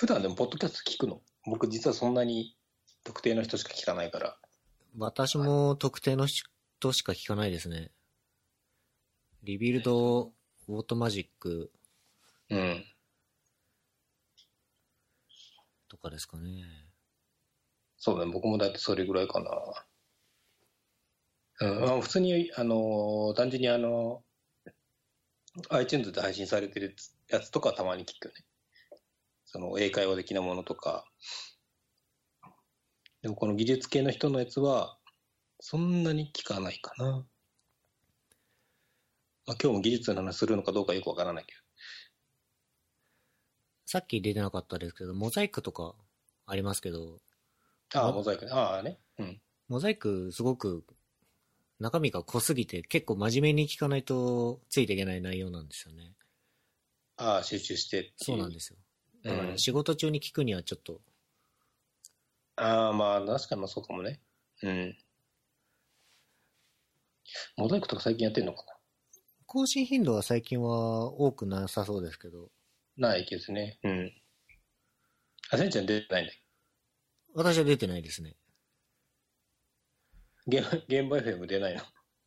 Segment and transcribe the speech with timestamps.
[0.00, 1.20] 普段でもポッドキャスト聞くの？
[1.44, 2.56] 僕実はそんなに
[3.04, 4.38] 特定の人しか聞かないから。
[4.96, 7.90] 私も特定の人しか聞かないですね。
[9.42, 11.70] Rebuild、Automagic
[12.48, 12.82] うん。
[15.90, 16.64] とかですかね。
[17.98, 19.40] そうね、僕もだってそれぐらいか
[21.60, 21.68] な。
[21.68, 24.22] うん、まあ普通に、あの、単純にあの、
[25.68, 26.96] iTunes で配信されてる
[27.28, 28.46] やつとかはたまに聞くよね。
[29.52, 31.04] その英会話的なものとか。
[33.20, 34.96] でもこの技術系の人のやつは、
[35.58, 37.26] そんなに聞かないかな。
[39.46, 41.54] まあ、今日も技術の話するのかどうかよくわからないけ
[43.86, 45.96] さっき出てなかったですけど、モザイクとか
[46.46, 47.18] ありますけど、
[47.92, 48.00] ど。
[48.00, 48.52] ああ、モザイクね。
[48.52, 49.00] ああね。
[49.18, 49.40] うん。
[49.66, 50.84] モザイクすごく
[51.80, 56.14] 中身が濃すぎて結構真面目に聞かないとついていけない内容なんですよね。
[57.16, 58.78] ああ、集中してっていそうなんですよ。
[59.22, 61.00] だからうん仕事中に聞くにはちょっと、
[62.56, 64.20] ああ、まあ、確かにまあそうかもね。
[64.62, 64.96] うん。
[67.56, 68.64] モザイクとか最近やってんのか
[69.46, 72.50] 更新頻度は最近は多くなさそうですけど、
[72.96, 73.78] なないですね。
[73.82, 74.12] うん。
[75.50, 76.32] あ、せんちゃん出てないんだ
[77.34, 78.36] 私は出てないですね。
[80.46, 81.82] 現現場 FM 出ないの？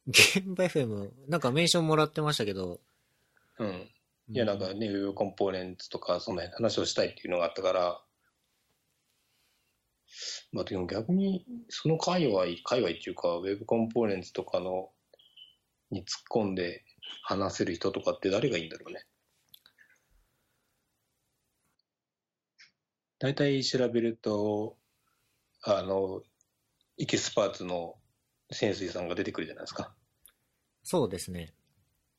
[0.08, 2.80] 現場 FM、なんかメンションもらってましたけど、うん。
[4.30, 8.04] いや、なんかね、ウェブコンポーネンツとか、そんな話をしたいっていうのがあったから、
[10.52, 14.92] まあでも逆に、その界隈、界隈っていうか、ウェブコンポーネンツとかの、
[15.92, 16.84] に突っ込んで
[17.24, 19.06] 話せる人とかって誰がいいんだろうね。
[23.20, 24.78] 大体調べると、
[25.64, 26.22] あの、
[26.98, 27.96] エキスパーツの
[28.52, 29.96] 潜水さんが出てくるじゃないですか。
[30.84, 31.54] そうですね。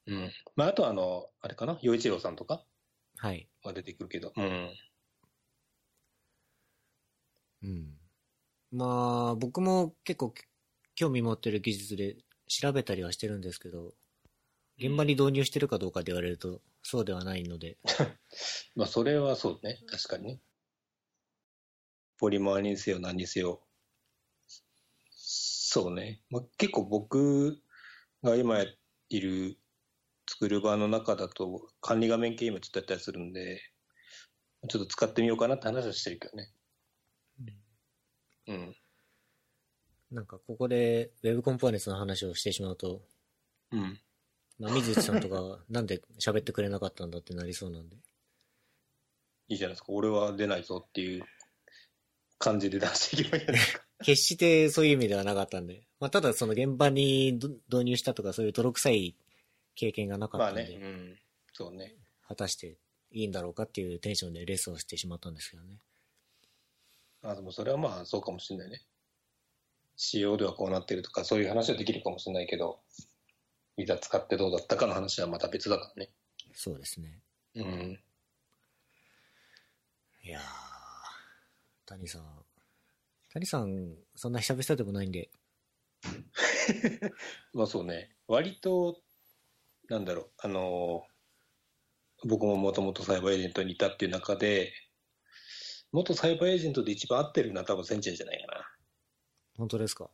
[0.06, 0.32] うん。
[0.56, 2.64] まあ、あとあの、あれかな、洋一郎さんとか
[3.16, 3.48] はい。
[3.62, 4.70] は出てくるけど、うん。
[7.62, 7.98] うん。
[8.72, 10.34] まあ、僕も結構
[10.94, 12.16] 興味持ってる技術で
[12.48, 13.94] 調べたりはしてるんですけど、
[14.78, 17.78] 現場に導入してるかどうかで言われると、そうではないので、
[18.74, 20.40] まあ、それはそうね、確かにね。
[22.18, 23.60] ポリマーにせよ何にせよ。
[25.10, 26.20] そうね。
[26.30, 27.60] まあ、結構僕
[28.22, 28.64] が今
[29.08, 29.58] いる
[30.34, 33.60] 作る場の中だと管理画面系今ちょっとやったりするんで、
[34.68, 36.50] ちょっと使ってみようかなって話はしてるけどね。
[38.48, 38.76] うん。
[40.10, 43.02] なんかここで Web コンポーネンツの話をしてしまうと、
[43.70, 44.00] うん。
[44.58, 47.96] まあ、水内さんとかなんで喋ってくれなかったんだってなりそうなんで。
[49.48, 49.86] いいじゃないですか。
[49.90, 51.24] 俺は出ないぞっていう
[52.38, 53.84] 感じで出していけばいいじゃないですか。
[54.04, 55.86] 決してそういう意味ではなかったんで。
[56.00, 59.16] まあ、ただその現場にど導入したとかそういう泥臭い
[59.74, 61.18] 経験がなかったんで、まあね、うん。
[61.52, 61.94] そうね。
[62.26, 62.78] 果たして
[63.10, 65.78] いいんだろうかっていうテンションでレースをしてしまったんですけどね。
[67.22, 68.82] あでもそれはまあそうかもしれないね。
[69.96, 72.80] 仕様ではこうなってるとか、そういう話はできるかもしれないけど、
[73.76, 76.10] いざ使ってどうだったかの話はまた別だからね。
[76.52, 77.20] そうですね。
[77.54, 78.00] うん。
[80.24, 80.42] いやー、
[81.86, 82.44] 谷さん。
[83.32, 85.30] 谷さん、そんな久々でもないんで、
[87.52, 88.10] まあそうね。
[88.26, 89.00] 割と、
[89.88, 91.14] なんだろう、あのー
[92.26, 94.72] 僕ももともとサイバーエージェントにいたっていう中で、
[95.92, 98.76] 元サイバーエージェントで一番合ってるのは多分センチェンじゃないか
[99.56, 100.10] 本当ですか？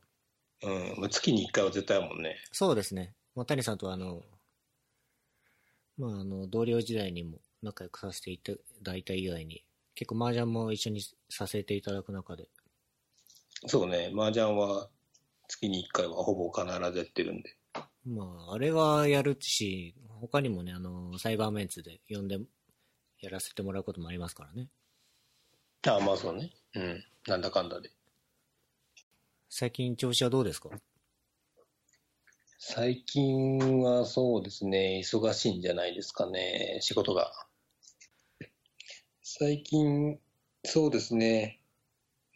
[0.63, 0.69] な。
[0.73, 1.01] うん。
[1.01, 2.37] まあ、月に1回は絶対あるもんね。
[2.53, 3.15] そうですね。
[3.37, 4.25] まあ、谷さんとはあの、
[5.97, 9.65] まあ、あの、同僚時代にも仲良くさせていただいた以外に、
[9.95, 12.49] 結構麻雀も一緒にさせていただく中で、
[13.67, 14.11] そうね。
[14.17, 14.89] 麻雀は
[15.49, 17.57] 月に1回はほぼ必ずやってるんで。
[18.11, 22.39] まあ、あれはやるし、他にもね、あの、サイバーメンツで呼んで
[23.21, 24.69] やらせてもらうこともありますからね。
[25.87, 26.51] ああ、まあそうね。
[26.75, 27.05] うん。
[27.27, 27.91] なんだかんだで。
[29.49, 30.71] 最近調子はどうですか？
[32.59, 37.33] 最近はそうですね、忙しいんじゃないですかね、仕事が。
[39.23, 40.19] 最近、
[40.65, 41.63] そうですね、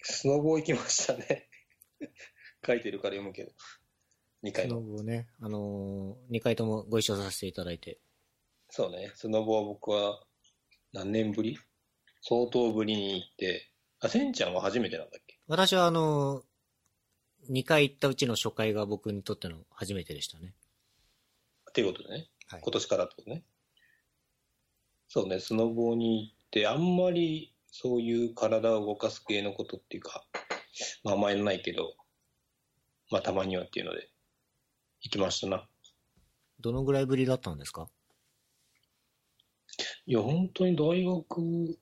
[0.03, 1.51] スノボ行きましたね。
[2.67, 3.53] 書いてるから読むけど。
[4.45, 4.81] 2回スノの。
[4.83, 7.99] ボね、あのー、2回ともご一緒させていただいて、
[8.69, 10.21] そうね、スノボは僕は
[10.93, 11.59] 何年ぶり？
[12.21, 13.71] 相当ぶりに行って、
[14.01, 15.39] あ、せんちゃんは初めてなんだっけ？
[15.49, 20.55] 私はあのー、2回行ったうちの初回が僕にとっての初めてでしたね。
[21.71, 22.27] っていうことでね。
[22.47, 23.43] はい今年からってことね。
[25.09, 30.25] そうね、スノボに行って、あんまりそういう体を動かす系のことっていうか、
[31.05, 31.95] まあ、あんまりないけど、
[33.11, 34.09] まあ、たまにはっていうので、
[35.05, 35.69] 行きましたな。
[36.61, 37.89] どのぐらいぶりだったんですか？
[40.07, 41.79] いや、本当に大学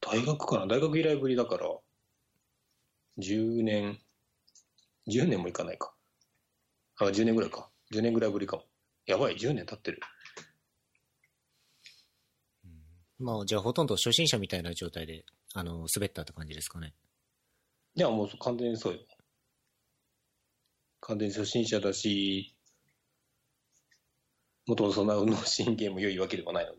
[0.00, 0.66] 大学かな？
[0.66, 1.68] 大学以来ぶりだから、
[3.18, 3.98] 10年、
[5.08, 5.94] 10年もいかないか。
[6.98, 7.70] あ、10年ぐらいか。
[7.92, 8.64] 10年ぐらいぶりかも。
[9.06, 10.00] やばい、10年経ってる。
[13.18, 15.24] まあ、じゃあほとんど初心者みたいな状態で、
[15.54, 16.94] あの、滑ったって感じですかね。
[17.94, 19.00] いや、もう完全にそうよ。
[21.06, 22.56] 完全に初心者だし、
[24.66, 26.78] もともとそんな運動神経も良いわけではないので。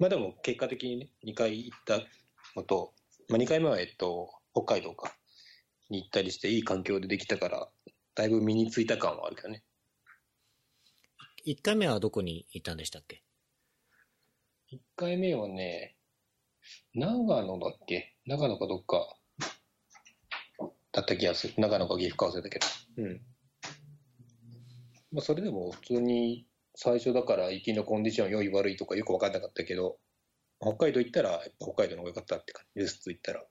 [0.00, 2.00] まあでも結果的にね、2回行った
[2.56, 2.92] のと、
[3.28, 5.16] まあ2回目はえっと、北海道か、
[5.90, 7.68] に行ったりしていい環境でできたから、
[8.16, 9.62] だいぶ身についた感はあるけどね。
[11.46, 13.22] 1回目はどこに行ったんでしたっけ
[14.72, 15.96] ？1回目はね、
[16.94, 18.16] 長野だっけ？
[18.26, 19.25] 長野かどっか、だ
[21.06, 21.54] った気がする。
[21.56, 22.66] 長野か岐阜か忘れたけど。
[22.98, 23.20] うん。
[25.12, 29.98] まあ、それでも普通に最初だから行きのコンディション良い悪いとかよく分かんなかったけど、
[30.60, 33.44] 北海道行ったらやっぱ北海道の方が良かったって感じです、行ったら。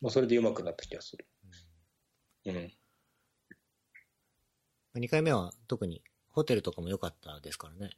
[0.00, 1.26] まあ、それで上手くなった気がする。
[2.46, 2.72] うん。
[5.00, 7.90] 2回目は特にホテルとかも良かったですからね。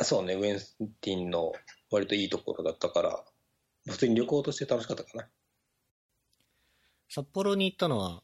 [0.00, 1.52] そうね、ウェンスティンの
[1.90, 3.24] 割といいところだったから、
[3.88, 5.28] 普通に旅行として楽しかったかな。
[7.08, 8.22] 札幌に行ったのは、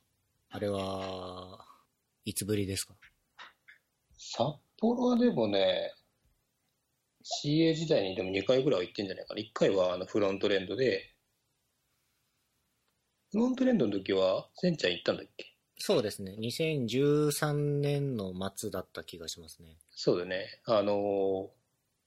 [0.50, 1.64] あれは、
[2.24, 2.94] いつぶりですか？
[4.18, 5.92] 札幌はでもね、
[7.44, 9.40] CA 時代にでも2回ぐらいは行ってんじゃないかな。
[9.40, 11.14] 1回はあのフロントレンドで、
[13.32, 15.46] フロントレンドの時は、センちゃん行ったんだっけ？
[15.78, 16.36] そうですね。
[16.38, 19.76] 2013年の末だった気がしますね。
[19.90, 20.60] そうだね。
[20.66, 21.48] あのー、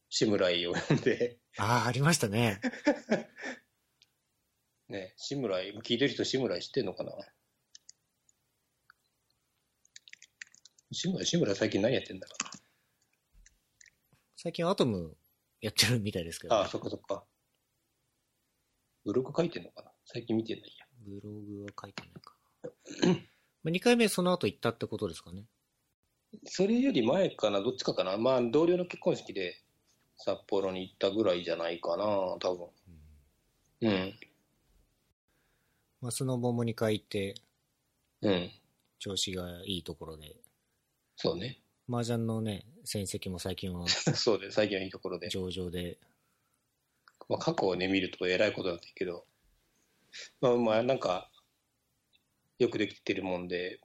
[0.09, 2.61] 志村井を呼んで、ああ、ありましたね。
[4.89, 7.11] ね、志村井、聞いてる人志村井知ってんのかな？
[10.91, 12.27] 志村井、志村井最近何やってんだ？
[12.27, 12.35] ろ
[14.37, 15.17] 最近アトム
[15.59, 16.49] やってるみたいですけう。
[16.49, 17.25] ど、ああ、そっかそっか。
[19.03, 19.91] ブログ書いてんのかな？
[20.05, 20.85] 最近見てないや。
[21.05, 22.33] ブログは書いてないか
[23.07, 23.13] な。
[23.63, 25.43] まあ2回目その後行ったってことですかね。
[26.45, 28.17] それより前かな、どっちかかな？
[28.17, 29.61] まあ、同僚の結婚式で
[30.17, 32.67] 札幌に行ったぐらいじゃないかな、多分。
[33.81, 34.13] うん。
[36.01, 37.35] まあ、スノボも2回行って、
[38.21, 38.51] うん。
[38.99, 40.35] 調子がいいところで、
[41.15, 41.61] そうね。
[41.89, 45.29] 麻雀のね、戦績も最近は そうで、最近はいいところで。
[45.29, 45.97] 上々で、
[47.29, 49.25] まあ、過去をね、見ると偉いことだったけど、
[50.41, 51.31] まあ、まあ、なんか、
[52.59, 53.79] よくできてるもんで、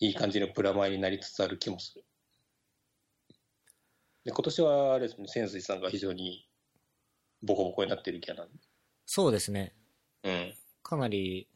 [0.00, 2.04] いい感じのプラマイになりつつある気もする。
[4.24, 6.48] で、今年は、あれですね、潜水さんが非常に
[7.42, 8.58] ボコボコになってるキャラなんで。
[9.06, 9.74] そうですね。
[10.22, 10.54] うん。
[10.88, 11.46] かなり、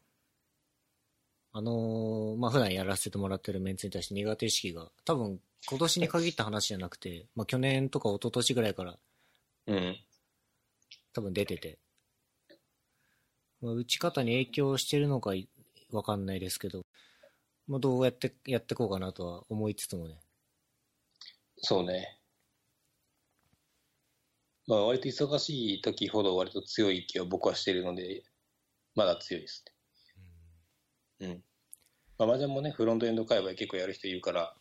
[1.53, 8.95] あのーまあ、普段やらせてもらってるメンツに対して苦手意識が、多分今年に限った話じゃなくて、まあ、去年とか一昨年ぐらいから
[9.65, 9.97] うん。
[11.13, 11.79] 多分出てて、
[13.59, 15.49] まあ、打ち方に影響してるのかい
[15.91, 16.85] わかんないですけど、
[17.67, 20.19] まあ、どうやってやっていこうかなとは思いつつもね。
[21.57, 22.19] そうね。
[24.67, 28.23] まあ、割と忙しい時ほど割と強い気は僕はしてるので、
[28.95, 29.65] まだ強いです
[31.19, 31.27] ね。
[31.27, 31.43] うん。
[32.17, 34.55] まあ、麻雀もね、フロントエンド界隈結構やる人いるから、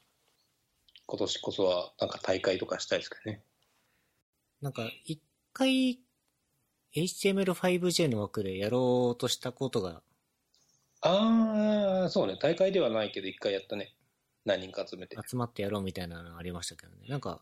[1.07, 3.43] 今年こそはなんか大会とかしたいですかね。
[4.61, 5.21] なんか、一
[5.53, 6.01] 回、
[6.95, 10.03] HTML5J の枠でやろうとしたことが、
[11.03, 12.39] ああ、そうね。
[12.41, 13.97] 大会ではないけど一回やったね。
[14.45, 15.17] 何人か集めて。
[15.27, 17.09] 集まってやろうみたいなのありましたけどね。
[17.09, 17.41] なんか、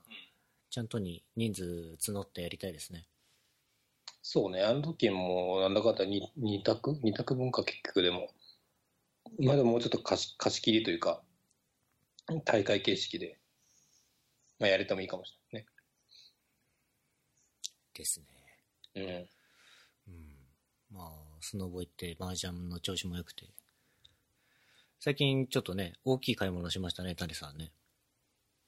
[0.71, 3.07] ちゃんとに人数募ってやりたいですね。
[4.33, 4.63] そうね。
[4.63, 6.97] あの時もなんだかんだ二二択？
[7.03, 8.29] 二択文化結局でも。
[9.41, 11.21] まあでももうちょっと貸し貸し切りというか、
[12.45, 13.41] 大会形式で、
[14.61, 15.67] まあやれてもいいかもしれない
[17.93, 18.21] です
[18.95, 19.05] ね。
[19.05, 19.29] ね。
[20.07, 20.37] うん。
[20.93, 23.47] まあ、スノボ行って、麻雀の調子も良くて。
[25.01, 27.73] 最近ちょっとね、大きい買い物しましたね、谷さんね。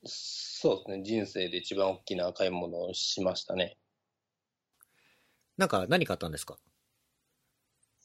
[0.03, 0.11] うん。
[0.11, 1.05] そうですね。
[1.05, 3.79] 人生で一番大きな買い物をしましたね。
[5.57, 6.59] なんか、何買ったんですか？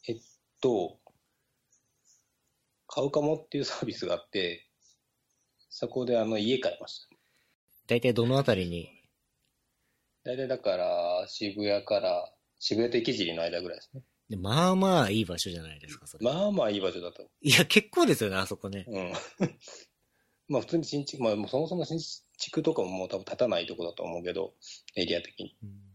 [0.07, 0.21] えっ
[0.61, 0.99] と、
[2.87, 4.67] 買うかもっていうサービスがあって、
[5.69, 7.15] そこであの家買いました。
[7.87, 8.89] 大体どのあたりに、
[10.23, 14.01] 大体だから渋谷から、渋谷と池尻の間ぐらいですね。
[14.29, 16.25] でまあまあいい場所じゃないですか、それ。
[16.25, 17.29] まあまあいい場所だと。
[17.41, 18.85] いや、結構ですよね、あそこね。
[18.87, 19.13] うん。
[20.49, 21.99] まあ普通に新築、まあもうそもそも新
[22.37, 24.53] 築とかももう多分建たないとこだと思うけど、
[24.95, 25.57] エリア的に。
[25.63, 25.86] うん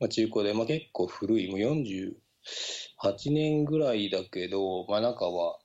[0.00, 5.60] まあ中古で、まあ結構古い、もう48年ぐらいだけど、まあ中は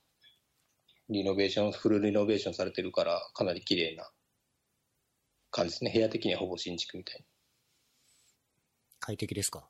[1.09, 4.11] リノベーション、フルリノベーションされてるから、かなり綺麗な
[5.51, 5.91] 感じですね。
[5.93, 7.25] 部屋的にはほぼ新築みたい
[8.99, 9.69] 快適ですか？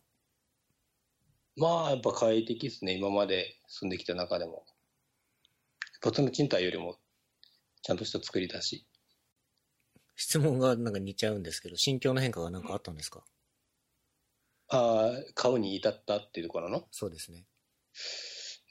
[1.57, 2.93] まあ、やっぱ快適ですね。
[2.95, 4.65] 今まで住んできた中でも。
[6.01, 6.98] 普通の賃貸よりも、
[7.81, 8.86] ちゃんとした作りだし。
[10.15, 13.24] 質問がなんか似ちゃうんですけど、心境の変化が何かあったんですか？
[14.75, 16.88] ああ、買うに至ったっていうところなの？
[16.91, 17.46] そうですね。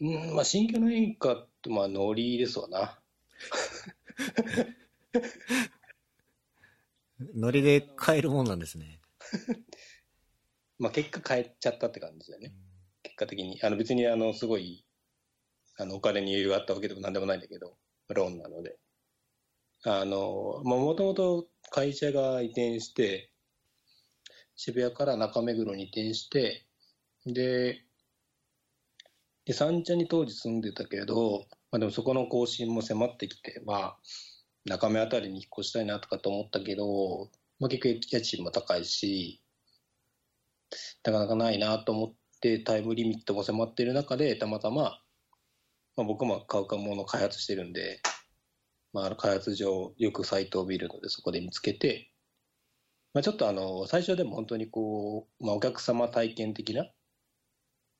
[0.00, 3.00] うん、まあ、心境の変化って、まあ、ノリですわな。
[7.34, 9.00] ノリで買えるもんなんですね。
[10.78, 12.52] まあ、結果変えちゃったって感じだよね。
[13.02, 13.60] 結果的に。
[13.62, 14.84] あの、別に、あの、すごい、
[15.78, 17.76] あの、お金に余裕があったわけでもなんでもないんだけど、
[18.08, 18.76] ローンなので。
[19.84, 23.30] あの、まあ、もともと会社が移転して、
[24.56, 26.66] 渋谷から中目黒に移転して、
[27.26, 27.82] で、
[29.44, 33.98] で、三茶に当時住んでたけど、まあ、でもそこの更新も迫ってきて、まあ、
[34.64, 39.42] 中目あたりに引っ越したいなとかと思ったけど、まあ、結局家賃も高いし、
[41.04, 45.00] なかなかないなと思って、タイムリミットも迫ってる中で、たまたま、
[45.96, 48.00] まあ、僕も買うかもの開発してるんで、
[48.92, 52.13] まあ、開発上、よくサイトを見るので、そこで見つけて、
[53.14, 56.84] まあ、ちょっとあの、最初でも本当にこう、まあ、お客様体験的な、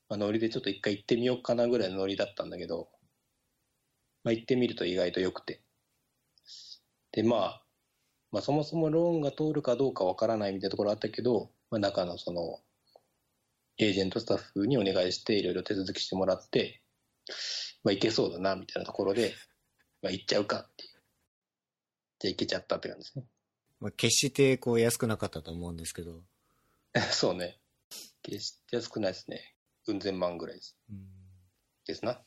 [0.09, 2.89] まあ、ノリでちょっと一回行ってみようかなぐらいのノリだったんだけど、
[4.25, 5.61] まあ、行ってみると意外と良くて。
[7.13, 7.65] で、まあ、
[8.33, 12.59] まあ、そもそもローンが通るかどうかわからないみたいなところあったけど、まあ、中のその、
[13.77, 16.81] エージェントスタッフにお願いして、いろいろ手続きしてもらって、
[17.85, 19.33] まあ、いけそうだな、みたいなところで、
[20.01, 20.89] まあ、行っちゃうかっていう。
[22.19, 23.25] じゃあ行けちゃったって感じですね。
[23.79, 26.21] まあ、決してこう安くなかったと思うんですけど。
[27.11, 27.59] そうね。
[28.21, 29.55] 決して安くないですね。
[29.87, 30.77] うん千万ぐらいです。
[30.89, 31.15] うん
[31.85, 32.19] ですな。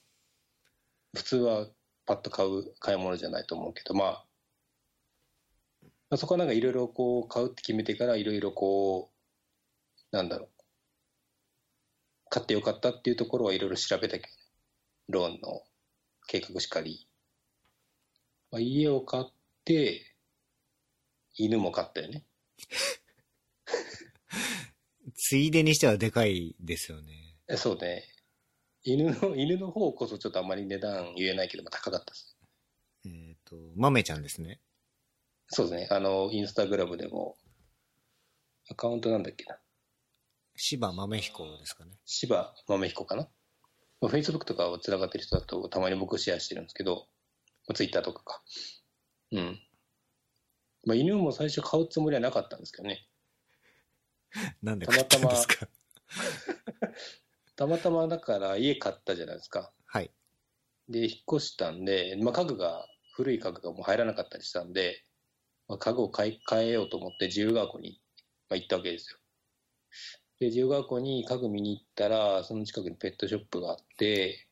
[1.15, 1.69] 普通は
[2.07, 4.27] パッと買う買い物じゃないと思うけど、まあ、
[5.83, 10.49] まあ、そこはなんかいろいろこう買うって決めてからいろいろこう、なんだろう。
[12.31, 14.33] 買ってよかったっていうところはいろいろ調べたけどね。
[15.09, 15.63] ローンの
[16.27, 17.09] 計画しかり。
[18.51, 19.25] まあ、家を買っ
[19.65, 20.18] て、
[21.39, 22.25] 犬も飼ったよね。
[25.15, 27.37] ついでにしてはでかいですよね。
[27.49, 28.05] えそうね。
[28.85, 32.37] 犬の、犬の方こそちょっとあんまり値段言えないけども高かったです。
[33.07, 34.61] えっ、と、豆ちゃんですね。
[35.49, 35.89] そうですね。
[35.91, 37.37] あの、インスタグラムでも、
[38.71, 39.59] アカウントなんだっけな。
[40.57, 41.93] 芝豆彦ですかね。
[42.05, 43.29] 芝豆彦かな。
[44.01, 47.07] フェイスブックとかを繋がってる人だとたまに僕シェアしてるんですけど、
[47.75, 48.43] ツイッターとかか。
[49.33, 49.61] うん。
[50.85, 53.07] まあ、犬も最初買うつもりはなかったんですけどね。
[54.63, 55.69] なんで買ったんですか？
[57.57, 59.73] たまたまだから家買ったじゃないですか。
[59.87, 60.11] はい。
[60.89, 65.05] で、引っ越したんで、まあ、家具が、古い家具がもう入らなかったりしたんで、
[65.67, 68.01] まあ、家具を買い替えようと思って自由が丘に、
[68.49, 69.19] まあ、行ったわけですよ。
[70.39, 74.47] で、自由が丘に家具見に行ったら、その近くにペットショップがあって、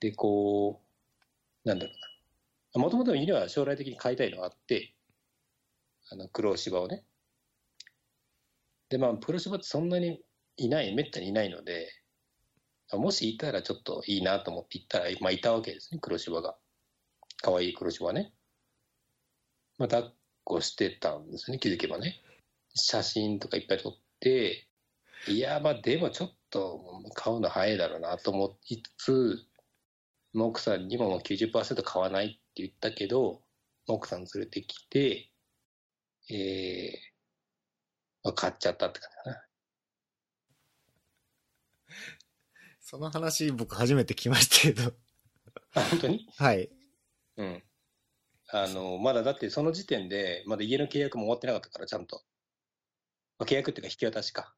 [0.00, 0.82] で、こ
[1.64, 2.82] う、なんだろうな。
[2.84, 4.94] もともと犬は将来的に飼いたいのがあって、
[6.10, 7.04] あの、黒芝をね。
[8.88, 10.22] で、まあ、黒芝ってそんなに
[10.56, 11.90] いない、めったにいないので、
[12.92, 16.56] もしいたらちょっといいなと思って行ったら、まあ、いたわけですね、黒芝が。
[17.42, 18.32] 可愛いい黒芝ね。
[19.76, 22.20] まあ、抱っこしてたんですね、気づけばね。
[22.74, 24.66] 写真とかいっぱい撮って、
[25.26, 29.46] いや、まあ、でもちょっと買うの早いだろうなと思いつつ、
[30.34, 33.42] 奥さんにももう90%買わないって言ったけど、
[33.86, 35.30] 奥さん連れてきて、
[36.30, 36.96] えー、
[38.22, 39.44] まあ、買っちゃったって感じかな。
[42.80, 44.94] その話僕初めて聞きましたけど。
[45.74, 46.26] あ、本当に？
[46.36, 46.70] はい。
[47.36, 47.62] うん。
[48.50, 52.22] あの、まだだってその時点で、まだ家の契約も終わってなかったから、ちゃんと。
[53.38, 54.54] まあ、契約っていうか引き渡しか。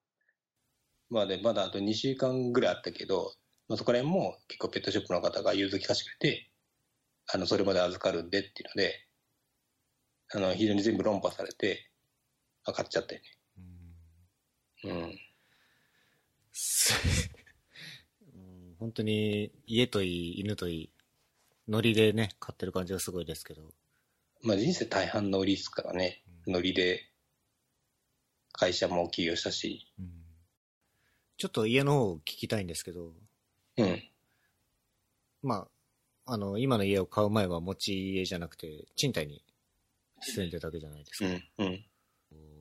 [1.09, 3.35] まあで、まだあと2週間ぐらいあったけど、
[3.69, 6.51] まあ、そこら辺も結構ペットショップの方が融通聞かせてくれて、
[7.33, 9.09] あの、それまで預かるんでっていうので、
[10.33, 11.91] あの、非常に全部論破されて、
[12.65, 13.29] あ買っちゃったよね。
[14.85, 15.19] うん。
[16.53, 16.95] す
[18.35, 20.91] うん 本当に家といい犬といい
[21.69, 23.73] ノリでね買ってる感じがすごいですけど
[24.43, 26.23] まあ人生大半ノリですからね。
[26.47, 27.07] ノリで、
[28.53, 30.17] 会社も起業したし、うん
[31.37, 33.15] ちょっと家の方聞きたいんですけど
[33.79, 34.03] うん。
[35.43, 35.67] ま
[36.27, 39.43] ああの今の家を買う前は持ち家じゃなくて賃貸に
[40.21, 41.67] 住んでたわけじゃないですか、うん。
[41.67, 41.85] うん。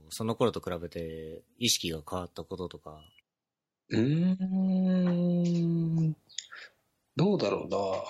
[0.09, 2.99] その頃と比べて意識が変わったこととか
[3.89, 6.15] うーん、
[7.15, 7.77] どうだろうな。
[7.77, 8.03] や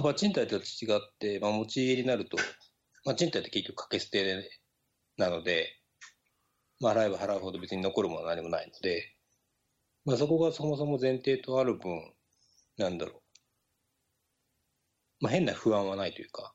[0.00, 2.36] っぱ賃貸と違って、まあ、持ち家になると、
[3.04, 4.50] まあ、賃貸って結局掛け捨て
[5.16, 5.80] なので、
[6.80, 9.16] まあ、払えば払うほど別に残るものは何もないので、
[10.04, 12.14] まあ、そこがそもそも前提とある分、
[12.76, 13.22] なんだろう。
[15.20, 16.54] まあ、変な不安はないというか、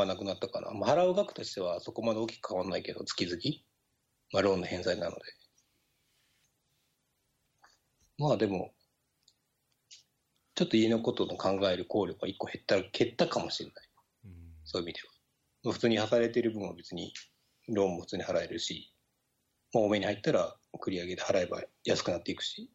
[0.00, 0.72] はなくなったかな。
[0.72, 3.38] まあ、払う額としてはそこまで大きく変わらないけど、月々、
[4.32, 5.22] まあ、ローンの返済なので。
[8.18, 8.72] まあでも、
[10.54, 13.88] ちょっと家のことの考える効力が一個減った、減ったかもしれない。
[14.24, 14.32] うん
[14.64, 15.14] そういう意味では。
[15.64, 17.12] まあ普通に働いてる分は別に、
[17.68, 18.92] ローンも普通に払えるし、
[19.72, 22.70] まあ、多めに入ったら繰り上げで払えば安くなっていくし。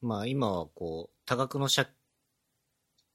[0.00, 1.88] まあ今はこう、多額の借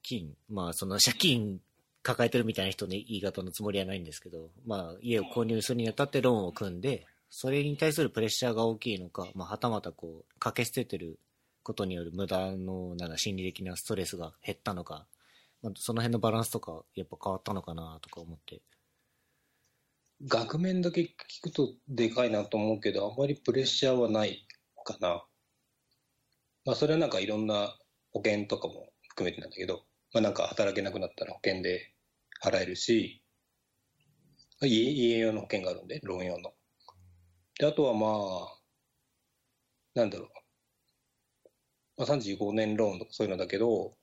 [0.08, 1.60] 金、まあその借金
[2.02, 11.20] 抱えてるみたいな人の言い方のつもりはないんですけど、まあ家を購入するにあたってローンを組んで、それに対するプレッシャーが大きいのか、まあはたまたこう、かけ捨ててる
[11.64, 15.06] ことによる無駄のなんか心理的なストレスが減ったのか、
[15.62, 18.62] まあ、その辺のバランスとかやっぱ変わったのかなとか思って。
[20.26, 24.48] 額面だけ聞くとでかいなと思うけど、あまりプレッシャーはない
[24.86, 25.26] かな。
[26.64, 27.78] まあ、それはなんかいろんな
[28.12, 29.84] 保険とかも含めてなんだけど、
[30.18, 31.94] まあ、なんか働けなくなったら保険で
[32.44, 33.22] 払えるし、
[34.62, 36.54] 家家用の保険があるんで、ローン用の。
[37.60, 38.58] で、あとはまあ、
[39.94, 40.30] なんだろう。
[41.98, 43.96] まあ、35年ローンとかそういうのだけど、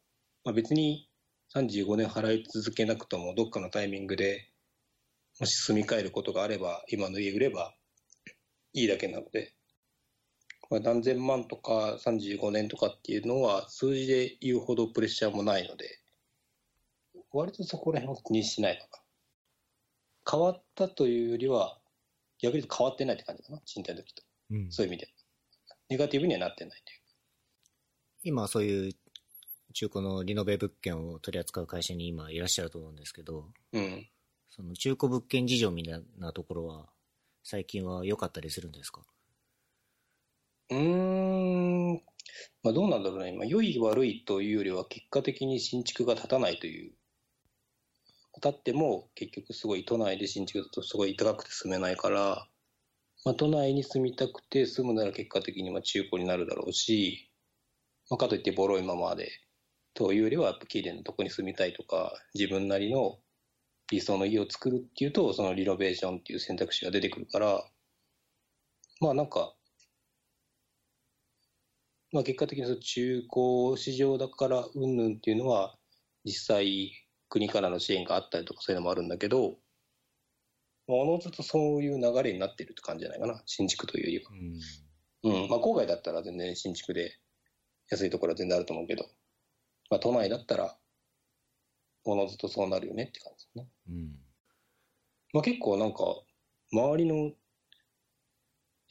[0.44, 1.10] まあ、別に
[1.52, 4.52] 35年払い続けなくとも、どっかのタイミングで
[5.40, 7.74] もし住み替えることがあれば、今の家売れば
[8.72, 9.52] いいだけなので、
[10.70, 16.03] まあ、何千万とか35年とかっていうのは数字で言うほどプレッシャーもないので、
[17.34, 18.98] 割とそこら辺は気にしないかな。
[20.30, 21.78] 変わったというよりは、
[22.40, 24.22] 逆に言うと変わってないって感じかな、賃貸の時と。
[24.50, 25.08] うんそういう意味で。
[25.90, 27.00] ネガティブにはなってないという。
[28.22, 28.92] 今そういう
[29.74, 34.08] 中古のリノベ物件を取り扱う会社に今いらっしゃると思うんですけど、うん。
[34.48, 36.88] その中古物件事情みたいなところは、
[37.42, 39.02] 最近は良かったりするんですか？
[40.70, 41.94] うーん、
[42.62, 46.92] まあ、どうなんだろうね、まあ、良い悪いというよりは、結果的に新築が建たないという、
[48.44, 52.46] 建っても結局、すごい都内で新築だとすごい高くて住めないから、
[53.24, 57.30] まあ、都内に住みたくて住むなら結果的にまあ中古になるだろうし、
[58.10, 59.30] まあ、かといってボロいままで
[59.94, 63.18] というよりは、やっぱ綺麗なとこに住みたいとか、自分なりの
[63.90, 67.64] 理想の家を作るっていうと、そのリノベーションっていう選択肢が出てくるから、
[69.00, 69.54] まあなんか、
[72.12, 75.76] まあ、結果的にその中古市場だからうんぬんっていうのは、
[76.24, 76.92] 実際、
[77.34, 79.56] 国からの支援があったりとかそういうのもあるんだけど、
[80.86, 84.30] まあおのずとそういう流れになってるって感じじゃないかな、新築というよりは。
[85.24, 85.42] うん。
[85.42, 87.18] うん、まあ、郊外だったら全然新築で
[87.90, 89.04] 安いところは全然あると思うけど、
[89.90, 90.76] まあ、都内だったら、
[92.04, 93.68] おのずとそうなるよねって感じですね。
[93.88, 94.16] うん。
[95.32, 96.04] まあ、結構なんか、
[96.70, 97.32] 周りの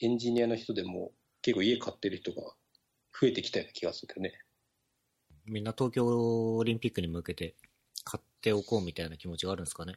[0.00, 2.42] エンジニアの人でも結構家買ってる人が
[3.18, 4.32] 増えてきたような気がするけどね。
[5.46, 7.63] みんな東京オリンピックに向けて買
[8.44, 9.94] っておこうみたいな気持ちがあるんですかね？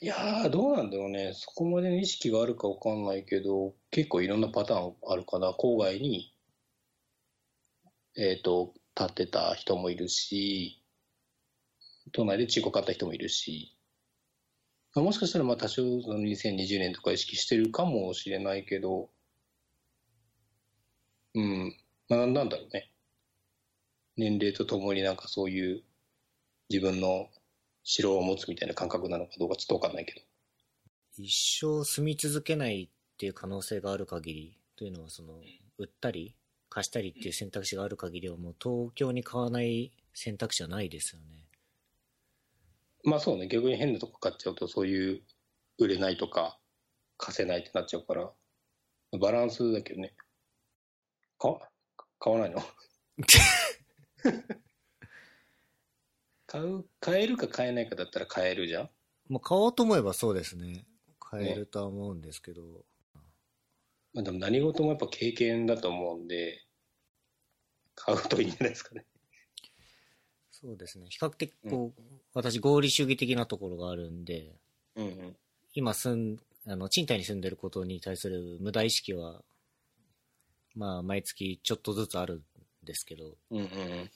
[0.00, 1.32] いやー、どうなんだろうね。
[1.34, 5.50] そこまでの意識があるかわかんないけど、結構いろんなパターンあるかな。
[5.52, 6.34] 郊外に、
[8.16, 10.82] えっ、と、建てた人もいるし、
[12.12, 13.76] 都内で中古買った人もいるし、
[14.94, 19.10] もしかしたらまあ多少その2020年とか意識してるかもしれないけど、
[21.34, 21.76] うん、
[22.08, 22.90] まあなんだろうね。
[24.16, 25.82] 年齢とともになんかそういう
[26.68, 27.28] 自分の
[27.84, 30.20] 城を持つみたいな感覚なのかどうかちょっとわかんないけど。
[31.18, 35.40] 一生住み続けないっていう可能性がある限りというのはその
[35.78, 36.34] 売ったり
[36.68, 41.46] 貸したりっていう選択肢がある限りはもう東京に買わない選択肢はないですよね。
[43.04, 45.22] まあそうね、逆に変なとこ買っちゃうとそういう
[45.78, 46.58] 売れないとか
[47.16, 48.30] 貸せないってなっちゃうから、
[49.18, 50.12] バランスだけどね。
[51.38, 51.70] か
[52.18, 52.62] 買わないの？
[56.46, 58.90] 買う、買えるか買えないかだったら買えるじゃん？
[59.28, 60.86] まあ買おうと思えばそうですね。
[61.18, 62.62] 買えるとは思うんですけど、
[64.14, 66.64] まあでも何事もやっぱ経験だと思うんで、
[67.94, 69.04] 買うといいんじゃないですかね。
[70.52, 71.06] そうですね。
[71.10, 74.54] 比較的こう、私合理主義的なところがあるんで、
[74.94, 75.36] うんうん。
[75.74, 79.42] 今住ん、あの、賃貸に住んでることに対する無駄意識は、
[80.74, 82.42] まあ、毎月ちょっとずつあるん
[82.84, 84.10] ですけど、うんうんうん。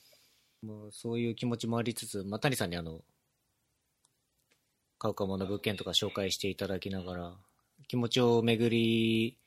[0.63, 3.01] まあ、そういう気持ちもありつつ、まあ、谷さんにあの、
[4.99, 7.33] 買うかもの物件とか紹介していただきながら、
[7.87, 9.37] 気持ちを巡り、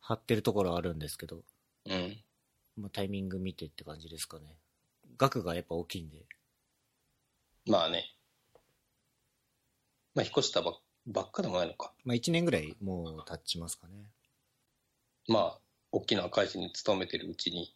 [0.00, 1.42] 張ってるところはあるんですけど、
[1.84, 2.16] うん。
[2.76, 4.44] まあ、タイミング見てって感じですかね。
[5.18, 6.22] 額がやっぱ大きいんで。
[7.66, 8.04] まあね。
[10.14, 10.74] まあ、引っ越したばっ
[11.06, 11.92] ばっかでもないのか。
[12.04, 13.94] まあ1年ぐらいもう経ちますかね。
[15.28, 15.58] まあ、
[15.92, 17.75] 大きな会社に勤めてるうちに、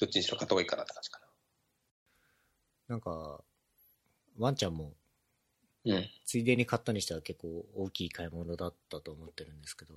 [0.00, 1.20] どっちにしろ買った方がいいかなって感じか
[2.88, 3.44] なんか、
[4.38, 4.94] ワンちゃんも
[5.84, 5.96] な。
[5.96, 6.10] うん。
[6.24, 9.94] ついでに買ったにしては結構大きい買い物だったと思ってるんですけど。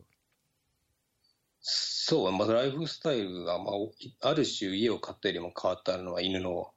[1.59, 6.71] そう、まあ、ライフスタイルが、まあ、おある種家を買ったよりも変わったのは犬の、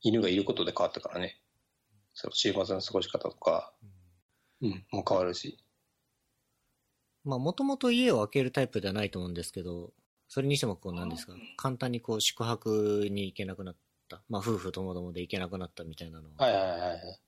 [0.00, 1.40] 犬がいることで変わったからね。
[2.14, 3.72] その週末の過ごし方とか、
[4.60, 5.58] うん、もう変わるし。
[7.24, 9.92] まあもともと家を開けるタイプではないと思うんですけど、
[10.28, 13.76] それにしてもこうなんですか、簡単にこう宿泊に行けなくなっ
[14.08, 14.22] た。
[14.28, 16.32] まあ夫婦ともどもで行けなくなったみたいなのは。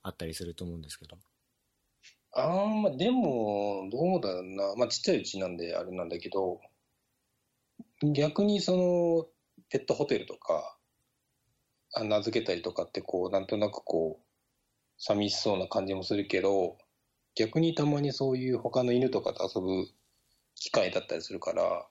[0.02, 1.16] あったりすると思うんですけど。
[2.32, 4.74] あーまあ、でも、どうだろうな。
[4.76, 6.60] まあ、ちっちゃいうちなんであれなんだけど、
[8.14, 9.26] 逆にその、
[9.68, 10.76] ペットホテルとか、
[11.92, 14.26] あ名付けたりとかって、こう、なんとなくこう、
[14.96, 16.78] 寂しそうな感じもするけど、
[17.34, 19.88] 逆にたまにそういう他の犬とかと遊ぶ
[20.54, 21.86] 機会だったりするから、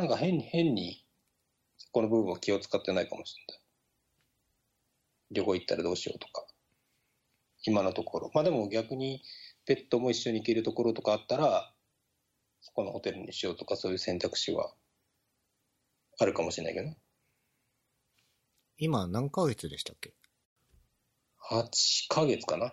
[0.00, 1.04] なんか変に、変に、
[1.76, 3.60] そこの部分は気を使ってないかもしれない。
[5.32, 6.46] 旅行行ったらどうしようとか。
[7.66, 8.30] 今のところ。
[8.32, 9.22] まあでも逆に
[9.66, 11.70] ペットも一緒に行けるところとかあったら、
[12.62, 14.72] そこのホテルにしようとかそういう選択肢は
[16.18, 16.96] あるかもしれないけど。
[18.78, 20.14] 今何ヶ月でしたっけ
[21.50, 22.72] ？8ヶ月かな。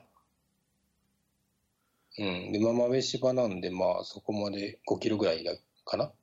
[2.20, 2.54] うん。
[2.54, 5.52] で、まあ豆柴なんで、まあそこまで5キロぐらいだ
[5.84, 6.14] かな。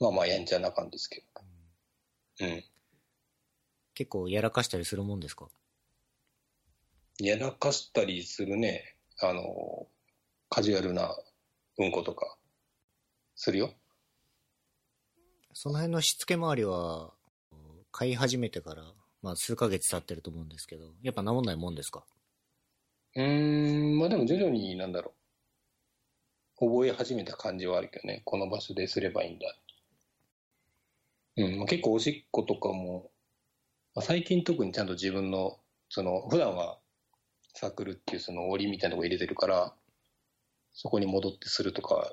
[0.00, 1.22] まあまあやんちゃな感じですけ
[2.40, 2.46] ど。
[2.46, 2.64] うん。
[3.94, 5.48] 結構やらかしたりするもんですか？
[7.18, 8.96] やらかしたりするね。
[9.20, 9.86] あの、
[10.48, 11.14] カジュアルな
[11.76, 12.38] うんことか、
[13.36, 13.74] するよ。
[15.52, 17.12] その辺のしつけ周りは、
[17.92, 22.06] 飼い始めてから、まあ数ヶ月経ってると思うんですけど、やっぱ治んないもんですか？
[23.16, 25.12] うーん、まあでも徐々になんだろ
[26.58, 26.66] う。
[26.70, 28.22] 覚え始めた感じはあるけどね。
[28.24, 29.54] この場所ですればいいんだ。
[31.36, 33.10] うん、まあ、結構おしっことかも、
[33.94, 36.78] まあ、最近特にちゃんと自分の、その、普段は
[37.54, 39.74] サークルっていうその檻みたいなとこ入れてるから、
[40.72, 42.12] そこに戻ってするとか、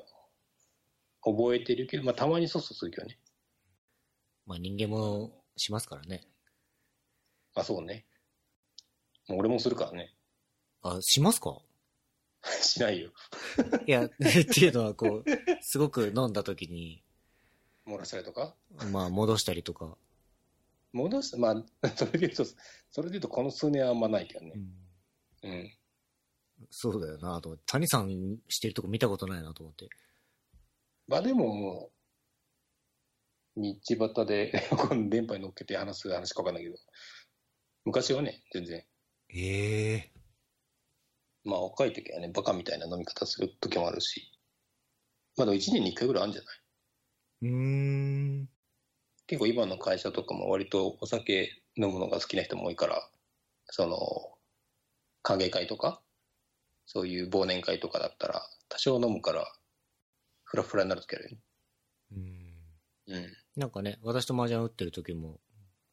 [1.23, 3.19] 覚えてるけど、まあたまにそうそうするけどね。
[4.45, 6.27] まあ人間もしますからね。
[7.53, 8.05] まあそうね。
[9.27, 10.13] もう俺もするからね。
[10.81, 11.59] あ、しますか？
[12.61, 13.11] しないよ。
[13.85, 15.25] いや、っていうのはこう、
[15.61, 17.03] すごく飲んだ時に、
[17.87, 18.55] 漏らしたりとか？
[18.91, 19.97] まあ戻したりとか。
[20.93, 24.53] 戻す、まあ、 それで言うと、それで言うとこの数年はあんまないけどね。
[25.43, 25.77] うん。
[26.71, 27.63] そうだよなと思って。
[27.67, 29.89] 谷さんしてるとこ見たことないなと思って。
[31.07, 31.91] まあでもも
[33.55, 33.75] う、道
[34.13, 36.77] 端で、 この電波に乗っけて話す話かわかんないけど、
[37.85, 38.85] 昔はね、全然、
[39.29, 40.13] ええ
[41.43, 44.31] まあ若い時はね、バカみたいな飲み方する時もあるし、
[45.37, 46.59] まあでも1年に1回ぐらいあるんじゃない？
[47.41, 48.49] うーん。
[49.27, 53.09] 結構今の会社とかも割とお酒飲むのが好きな人も多いから、
[53.65, 53.97] その、
[55.21, 56.01] 歓迎会とか、
[56.85, 59.51] そういう忘年会とかだったら、多少飲むから、
[60.45, 61.37] フラフラになる時あるよね。
[62.13, 63.15] うん。
[63.15, 63.37] うん。
[63.57, 65.39] なんかね、私と麻雀打ってる時も、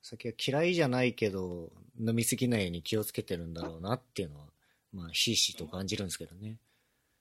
[0.02, 4.46] 酒は嫌いじゃないけど、飲みすぎないように気をつけてるんだろうなっていうのは、
[4.92, 6.59] まあ、ひいひいと感じるんですけどね。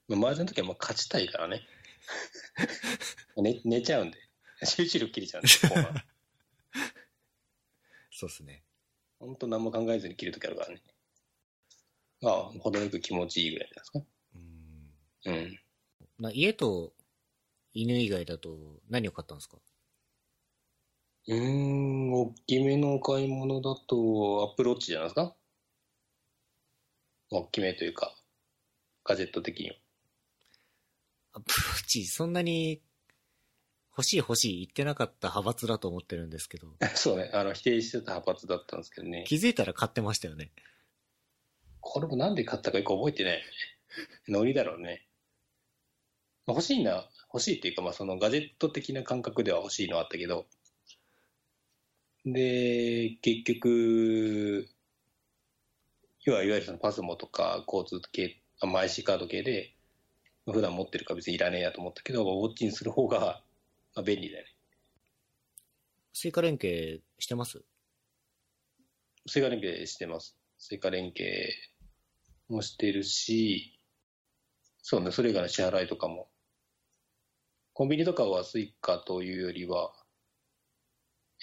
[0.06, 1.62] まあ、麻雀の時はもう勝ちたいからね。
[3.36, 4.18] 寝寝ちゃうんで。
[4.64, 6.02] 集中力切れちゃうんで、 後半。
[8.10, 8.64] そうっすね。
[9.18, 10.82] ほんと何も考えずに切る時あるからね。
[12.20, 14.04] まあ、程よく気持ちいいぐらいじゃないですか。
[15.26, 15.34] うん。
[15.34, 15.60] うん。
[16.18, 16.94] まあ、家と
[17.72, 19.58] 犬以外だと何を買ったんですか？
[21.26, 25.34] うーん、大きめのお買い物だと、アップルウォッチじゃないですか
[27.30, 28.14] 大きめというか、
[29.04, 29.76] ガジェット的には。
[31.34, 32.80] アプローチ、そんなに
[33.96, 39.24] 欲しい欲しい言ってなかった派閥だと思ってるんですけど、 そうね、あの、否定してた派閥だったんですけどね。
[39.26, 40.52] 気づいたら買ってましたよね。
[41.80, 43.42] これもなんで買ったかよく覚えてない。
[44.28, 45.06] ノリだろうね。
[46.46, 50.46] まあ欲しいな、欲しいっていうか、まあそのガジェット的な感覚では欲しいのはあったけど、
[52.24, 54.68] で、結局、
[56.26, 59.73] いわいわゆるそのパスモとか交通系、あまあ IC カード系で、
[60.46, 63.42] 普段持ってるから別にいらねえやと思ったけど、ウォッチにする方が、
[63.94, 64.50] まあ、便利だよね。
[66.12, 67.62] 追加連携してます？
[69.26, 70.36] 追加連携してます。
[70.58, 71.48] 追加連携
[72.48, 73.78] もしてるし、
[74.82, 76.28] そうね、それ以外の支払いとかも。
[77.72, 79.92] コンビニとかはスイカというよりは、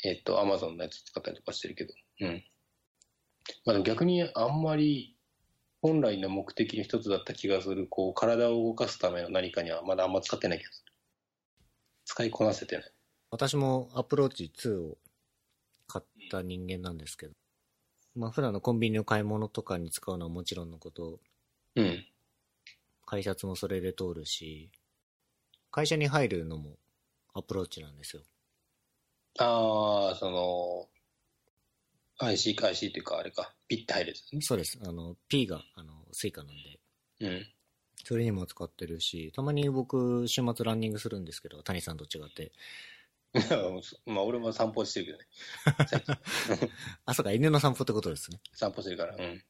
[0.06, 2.44] えっ、と、アマゾンのやつ使ったりとかしてるけど、うん。
[3.66, 5.18] まあでも逆にあんまり
[5.82, 10.94] 本来の目的の一つだった気がする、こう、体を動かすための何かにはまだあんま使ってない気がする。
[12.06, 12.92] 使いこなせてない。
[13.32, 14.98] 私も Apple Watch 2を
[15.88, 17.34] 買った人間なんですけど、
[18.16, 21.20] まあ普段のコンビニの買い物とかに使うのはもちろんのこと、
[21.76, 22.06] うん。
[23.06, 24.70] 改札もそれで通るし、
[25.72, 26.78] 会社に入るのも
[27.34, 28.22] Apple Watch なんですよ。
[29.40, 30.90] ああ、その、
[32.28, 34.42] IC か IC っていうか、あれか、ピッて入るやつね。
[34.42, 34.80] そうです。
[34.86, 36.80] あの、P が、あの、スイカなんで、
[37.20, 37.48] うん。
[38.04, 42.52] それにも使ってるし、たまに僕、週末ランニングするんですけど、谷さんと違って。
[44.06, 45.26] まあ、俺も散歩してるけどね。
[45.88, 46.20] 最 近
[47.06, 48.42] あ、そうか、犬の散歩ってことですね。
[48.54, 49.16] 散歩してるから。
[49.16, 49.44] うん。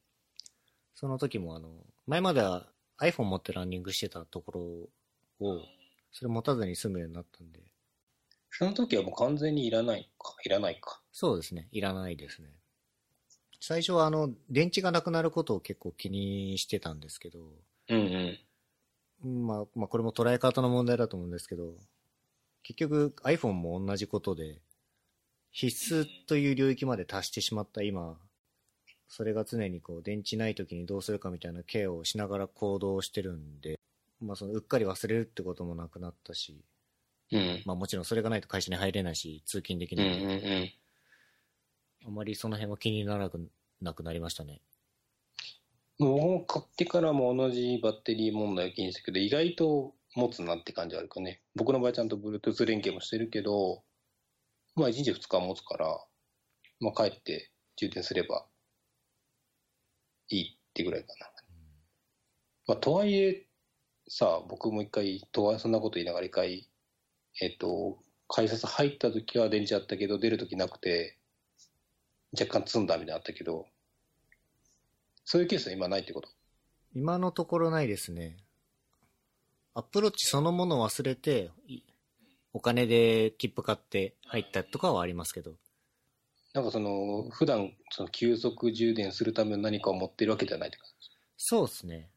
[0.93, 4.91] その時も、あの、前までは iPhone 持ってランニングしてたとこ
[5.39, 5.65] ろを、
[6.11, 7.61] それ持たずに済むようになったんで、
[8.51, 10.35] その時はもう完全にいらないか。
[10.43, 11.01] いらないか。
[11.11, 12.49] そうですね、いらないですね。
[13.63, 17.39] 最初はあの、電池がなくなることを結構気にしてたんですけど、
[17.89, 18.39] うんうん。
[19.23, 21.75] うんまあ、まあこれも捉え方の問題だと思うんですけど、
[22.63, 24.57] 結局 iPhone も同じことで、
[25.51, 28.17] 必須という領域まで達してしまった今、
[29.07, 33.79] それが常にこう電池ない時にどうするかみたいなケアをしながら行動してるんで、
[34.19, 36.65] まあそのうっかり忘れるってこともなくなったし、
[37.31, 37.61] うん。
[37.65, 40.71] まあもちろんそれがないと会社に入れないし、通勤できうんうなんいんで、うん。
[42.05, 43.49] あまりその辺は気にならなく
[43.81, 44.61] なくなりましたね。
[45.99, 51.41] もう僕も買ってからも同じバッテリー問題を気にしたけど、意外と持つなって感じあるかね。
[51.55, 53.83] 僕の場合ちゃんと Bluetooth 連携もしてるけど、
[54.75, 56.03] まあ1日2日持つから、
[56.79, 58.45] まあ帰って充電すれば
[60.29, 61.31] いいってぐらいかな。
[62.67, 63.45] まあとはいえ、
[64.07, 66.67] さあ僕も一回、とはそんなこと言いながら一回、
[67.41, 71.19] えっと、改札入った時は電池あったけど、出る時なくて、
[72.39, 73.65] 若干積んだみたいなのあったけど、
[75.25, 76.29] そういうケースは今ないってこと？
[76.93, 78.37] 今のところないですね。
[79.73, 81.81] アップローチそのものを忘れて、い
[82.53, 85.53] お金で切符買って入ったとかはありますけど、
[86.53, 91.09] なんかその、普段その急速充電するための何かを持ってるわけじゃないって感じ。
[91.37, 92.09] そうですね。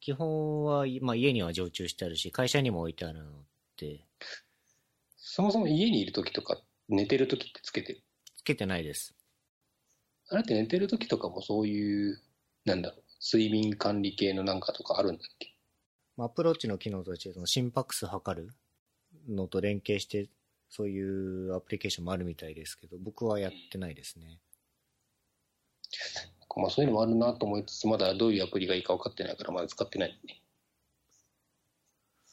[0.00, 3.30] 基本は、まあ、家には常駐してあるし、会社にも置いてあるの
[3.78, 4.04] で、
[5.16, 8.02] そもそも家にいる時とか、寝てる時ってつけてる？
[8.36, 9.14] つけてないです。
[10.30, 12.20] あれって寝てる時とかもそういう、
[12.64, 15.54] なんだろう、睡眠管理系のなんかとかあるんだっけ？
[16.16, 18.54] まあ、アプローチの機能として、心拍数測る
[19.28, 20.28] のと連携して、
[20.68, 24.38] そういうアプリケーションもあるみたいですけど、僕はやってないですね。
[26.56, 30.42] まあそういうのもあるなと思いつつ、まだどういうアプリがいいか分かってないから、まだ使ってないね。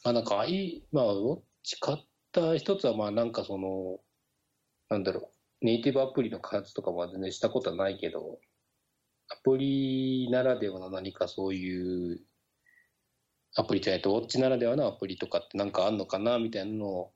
[0.03, 1.97] まあなんか、あい、まあ、どっち買っ
[2.31, 3.99] た一つは、まあなんかその、
[4.89, 5.29] なんだろう、
[5.61, 8.39] ネイティブアプリの開発とかも全然したことはないけど、
[9.29, 12.21] アプリならではの何かそういう、
[13.55, 17.13] アプリじゃないと、ウォッチならではのアプリとかってなんかあんのかな、みたいなのを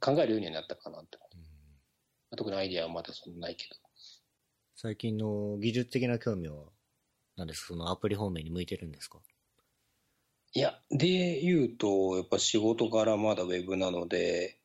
[0.00, 1.18] 考えるようにはなったかなと。
[2.36, 3.76] 特にアイディアはまだそんなないけど。
[4.76, 6.66] 最近の技術的な興味は、
[7.36, 7.68] 何ですか？
[7.68, 9.18] そのアプリ方面に向いてるんですか？
[10.52, 14.57] いや、で言うと、やっぱ仕事からまだウェブなので、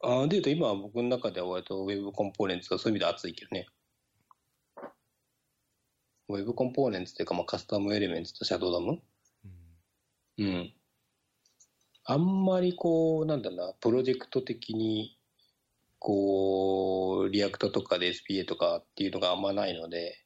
[0.00, 3.66] あで言うと今は僕の中では割と Web Components はそういう意味で熱いけどね。
[6.28, 9.00] Web Components というか、まあ、 Custom Elements と Shadow DOM？
[10.38, 10.74] うん。
[12.04, 15.18] あんまりこう、なんだろうな、プロジェクト的に、
[15.98, 20.22] こう、 React とかで SPA とかっていうのがあんまないので、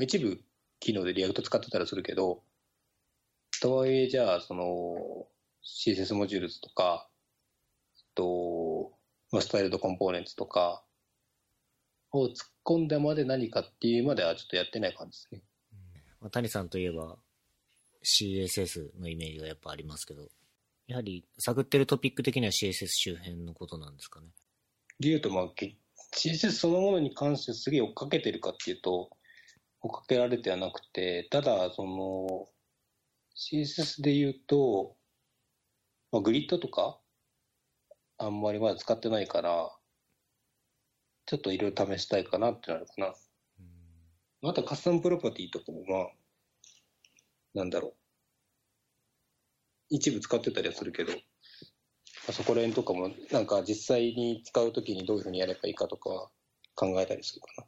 [0.00, 0.42] 一部
[0.80, 2.42] 機能で React 使ってたりするけど、
[3.62, 5.26] とはいえ、じゃあ、その、
[5.64, 7.08] CSS モジュールズとか、
[8.14, 8.92] と、
[9.32, 10.84] まあ、 Styled Components とか
[12.12, 12.32] を突っ
[12.64, 15.42] 込んでまで何かっていうまではちょっとやってない感じですね。
[16.20, 17.16] まあ、谷さんといえば
[18.04, 20.28] CSS のイメージがやっぱありますけど、
[20.86, 24.28] やはり探ってるトピック的には CSS 周辺のことなんですかね。
[25.00, 25.76] で言うと、まあ、け
[26.14, 29.10] CSS そのものに関してすげえ追っかけてるかっていうと、
[29.80, 32.46] 追っかけられてはなくて、ただ、その、
[33.36, 34.96] CSS で言うと、
[36.12, 36.98] まあ、グリッドとか、
[38.18, 39.70] あんまりまだ使ってないから、
[41.26, 43.14] ちょっといろいろ試したいかなってなるかな。
[44.42, 46.08] またカスタムプロパティとかもまあ、
[47.54, 47.94] なんだろう。
[49.90, 51.18] 一部使ってたりはするけど、ま
[52.28, 56.30] あそこら辺とかもなんか実際に使うときにどういうふうにやればいいかとかは
[56.74, 57.64] 考えたりするかな。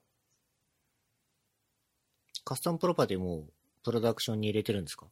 [2.44, 3.48] カスタムプロパティも
[3.82, 5.06] プロダクションに入れてるんですか？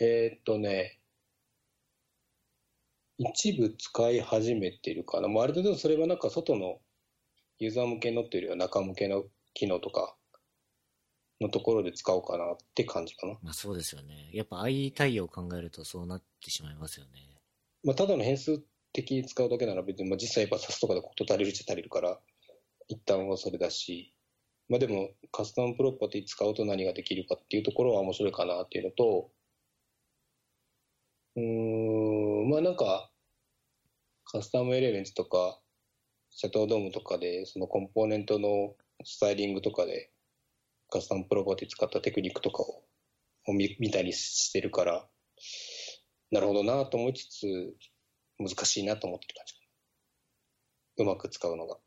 [0.00, 0.99] えーっとね、
[3.22, 5.28] 一部使い始めてるかな。
[5.28, 6.78] もうある程度それはなんか外の
[7.58, 10.16] ユーザー向けのっていうよりは中向けの機能とか
[11.38, 13.34] のところで使おうかなって感じかな。
[13.42, 14.30] まあそうですよね。
[14.32, 17.36] やっぱ i 対応を考えるとそうなってしまいますよね。
[17.84, 18.58] まあ、ただの変数
[18.94, 22.18] 的に使うだけなら別に、まあ、実際やっぱ SAS とかでこと足りるっちゃ足りるから、
[22.88, 24.14] 一旦はそれだし、
[24.70, 29.30] まあでもカスタムプロパティ使うと何ができるかっていうところは面白いかなっていうのと、
[31.36, 31.42] うー
[32.46, 33.09] ん、まあなんか、
[34.32, 35.58] カスタムエレメントとか、
[36.30, 40.12] シャトードームとかで、そのコンポーネントのスタイリングとかで、
[40.88, 42.84] カスタムプロパティ使ったテクニックとかを
[43.48, 45.08] 見見たりしてるから、
[46.30, 47.74] なるほどなと思いつつ、
[48.38, 49.54] 難しいなと思ってる感じ。
[50.98, 51.78] うまく使うのが。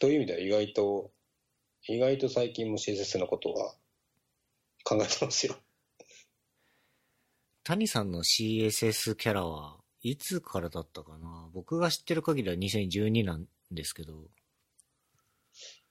[0.00, 1.10] という意味では意外と、
[1.88, 3.74] 意外と最近も CSS のことは
[4.82, 5.56] 考えてますよ。
[7.64, 11.48] 谷さんの CSS キャラはいつからだったかな？
[11.52, 14.14] 僕が知ってる限りは2012なんですけど、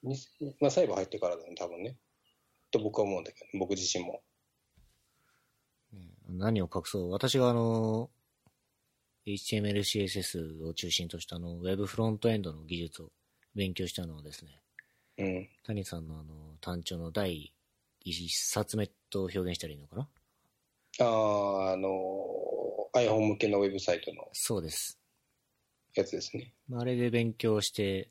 [0.02, 0.16] に
[0.60, 1.96] まあ、サイバー入ってからだね、多分ね。
[2.70, 4.22] と僕は思うんだけど、僕自身も。
[5.92, 7.10] ね何を隠そう？
[7.10, 8.10] 私があの、
[9.26, 13.10] HTML、CSS を中心としたあの、Web フロントエンドの技術を
[13.54, 14.60] 勉強したのはですね、
[15.18, 15.48] うん。
[15.64, 17.52] 谷さんのあの、単調の第
[18.04, 20.08] 一冊目と表現したらいいのかな？
[21.00, 21.88] ああ、あの、
[23.06, 24.98] iPhone 向けのウェブサイトのそうです。
[25.94, 26.52] やつですね。
[26.68, 28.10] まああれで勉強して、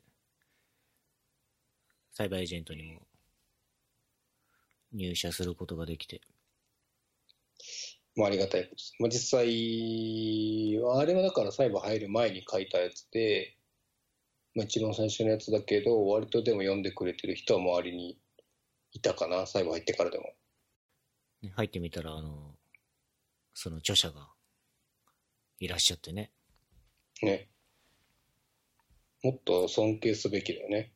[2.12, 3.00] サイバーエージェントにも
[4.92, 6.20] 入社することができて、
[8.16, 8.94] まあ、ありがたいことです。
[8.98, 13.56] まあ、実際は、あれはだからサイバー入る前に書いたやつで、
[14.54, 18.18] まあ、一番最初のやつだけど、割とでも読んでくれてる人は周りに
[18.92, 20.24] いたかな、サイバー入ってからでも。
[21.42, 22.56] ね入ってみたら、あの、
[23.54, 24.28] その著者が
[25.60, 26.30] いらっしゃってね。
[27.22, 27.48] ね。
[29.22, 30.92] もっと尊敬すべきだよね。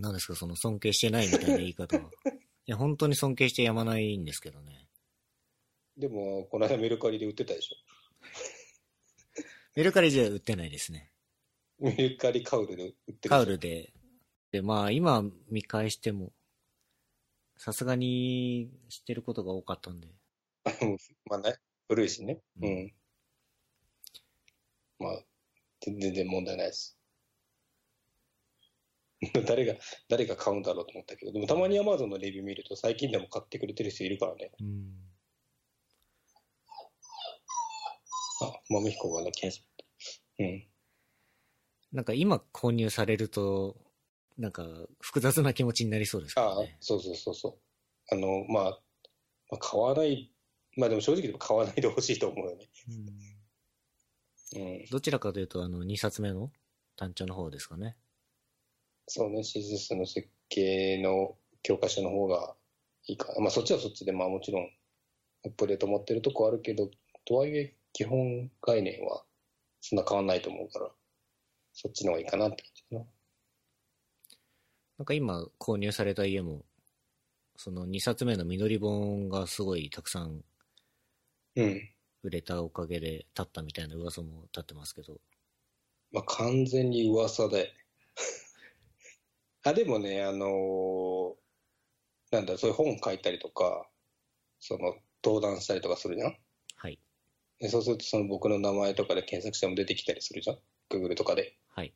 [0.00, 2.10] 何ですか、その尊敬してないみたいな言い方は。
[2.66, 4.88] いや、本当に尊敬してやまないんですけどね。
[5.96, 7.76] でも、この間メルカリで売ってたでしょ。
[9.74, 11.12] メルカリじゃ売ってないですね。
[11.78, 13.92] メルカリカウルで売ってカウルで。
[14.50, 16.32] で、まあ、今見返しても、
[17.56, 20.08] さすがに知ってることが多かったんで。
[21.26, 21.56] まあね、
[21.88, 22.42] 古いしね。
[22.60, 22.94] ううんん。
[25.02, 25.24] まあ、
[25.80, 26.98] 全然問題ないです。
[29.46, 29.74] 誰が、
[30.08, 34.50] 誰が買うんだろうと思ったけど、でもたまに Amazon のレビュー見ると最近でも買ってくれてる人いるからね。
[34.60, 34.92] うん。
[38.42, 39.68] あ、豆彦がね、検索。
[40.40, 40.68] うん。
[41.92, 43.76] なんか今購入されると、
[44.38, 44.66] なんか
[45.00, 46.76] 複雑な気持ちになりそうですけああどね、。
[46.80, 48.14] そうそうそうそう。
[48.14, 48.80] あの、まあ、
[49.50, 50.32] まあ、買わない、
[50.76, 52.68] まあでも正直でも買わないでほしいと思うよね。
[52.88, 53.31] うん
[54.54, 54.86] うん。
[54.90, 56.50] どちらかというと、あの、2冊目の
[56.96, 57.96] 単調の方ですかね。
[59.06, 62.54] そうね、CSS の設計の教科書の方が
[63.06, 63.40] いいかな。
[63.40, 64.70] まあそっちはそっちで、まあもちろん
[65.44, 66.90] アップデート持ってるとこあるけど、
[67.24, 69.24] とはいえ基本概念は
[69.80, 70.90] そんな変わんないと思うから、
[71.72, 73.04] そっちの方がいいかなって感じかな。
[74.98, 76.64] なんか今購入された家も、
[77.56, 80.44] その2冊目の緑本がすごいたくさん
[81.56, 81.91] うん。
[82.22, 85.20] 売れたおかげで立ったみたいな噂も立ってますけど。
[86.12, 87.72] まあ完全に噂で。
[89.64, 91.42] あ、でもね、あのー
[92.32, 93.88] なんだ、そういう本書いたりとか、
[94.58, 96.38] その登壇したりとかするじゃん？
[96.76, 96.98] はい。
[97.58, 100.58] でそうするとその僕の名前とかで検索しても出てきたりするじゃん
[100.90, 101.58] ?Google とかで。
[101.68, 101.94] はい。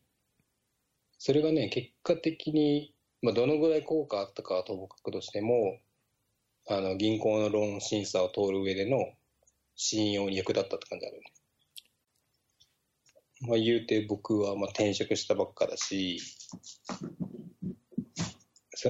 [1.19, 5.81] それがね、結果的に、まあ、どのぐらい効果あったかはともかくとしても、
[6.69, 8.99] あの、銀行のローン審査を通る上での
[9.77, 11.33] 信用に役立ったって感じあるよね。
[13.43, 16.19] まあ、言うて僕はまあ転職したばっかだし、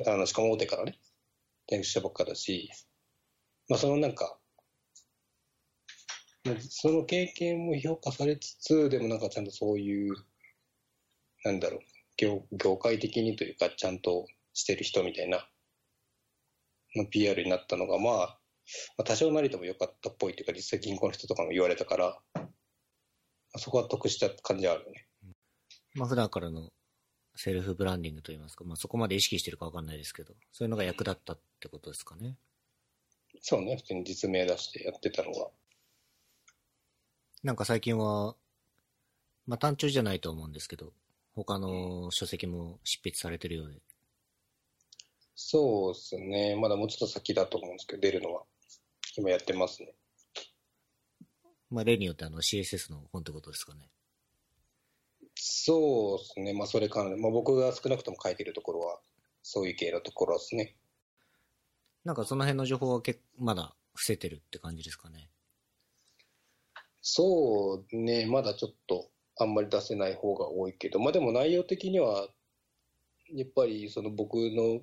[0.07, 0.99] あのしかも大手からね、
[1.67, 2.71] 転職したばっかだし、
[3.69, 4.39] まあ、そのなんか、
[6.71, 10.15] その経験も評価されつつ、でもなんかちゃんとそういう、
[11.45, 11.81] なんだろう、
[12.17, 15.49] 業業界的にというか、ちゃんとしてる人みたいな、
[16.95, 18.39] の PR になったのが、まあ、
[18.99, 22.43] まあ、多少なりとも良かったっぽいというか、実際銀行の人とかも言われたから、ま
[23.55, 25.07] あそこは得した感じはあるよね。
[25.95, 26.73] まあ普段からの
[27.37, 32.37] セルフブランディングといいますか、まあそこまで意識してるかわかんないですけど、そういうのが役立ったってことですかね。
[33.41, 35.49] そうね、普通に実名出してやってたのが。
[37.43, 38.35] なんか最近は、
[39.47, 40.93] まあ単調じゃないと思うんですけど、
[41.35, 43.81] 他の書籍も執筆されてるようで。
[45.35, 48.45] そうですね、まだもうちょっと先だと思うんですけど、出るのは。
[49.17, 49.95] 今やってますね。
[51.71, 53.89] まあ例によってあの CSS の本ってことですかね。
[55.35, 58.99] そうですね、まあそれ関連、まあ僕が少なくとも書いてるところは
[59.43, 60.77] そういう系のところですね。
[62.05, 65.29] なんかその辺の情報は結まだ伏せてるって感じですかね。
[67.03, 72.29] そうね、まだちょっとあんまり出せない方が多いけど、まあでも内容的には、
[73.35, 74.81] やっぱりその僕の、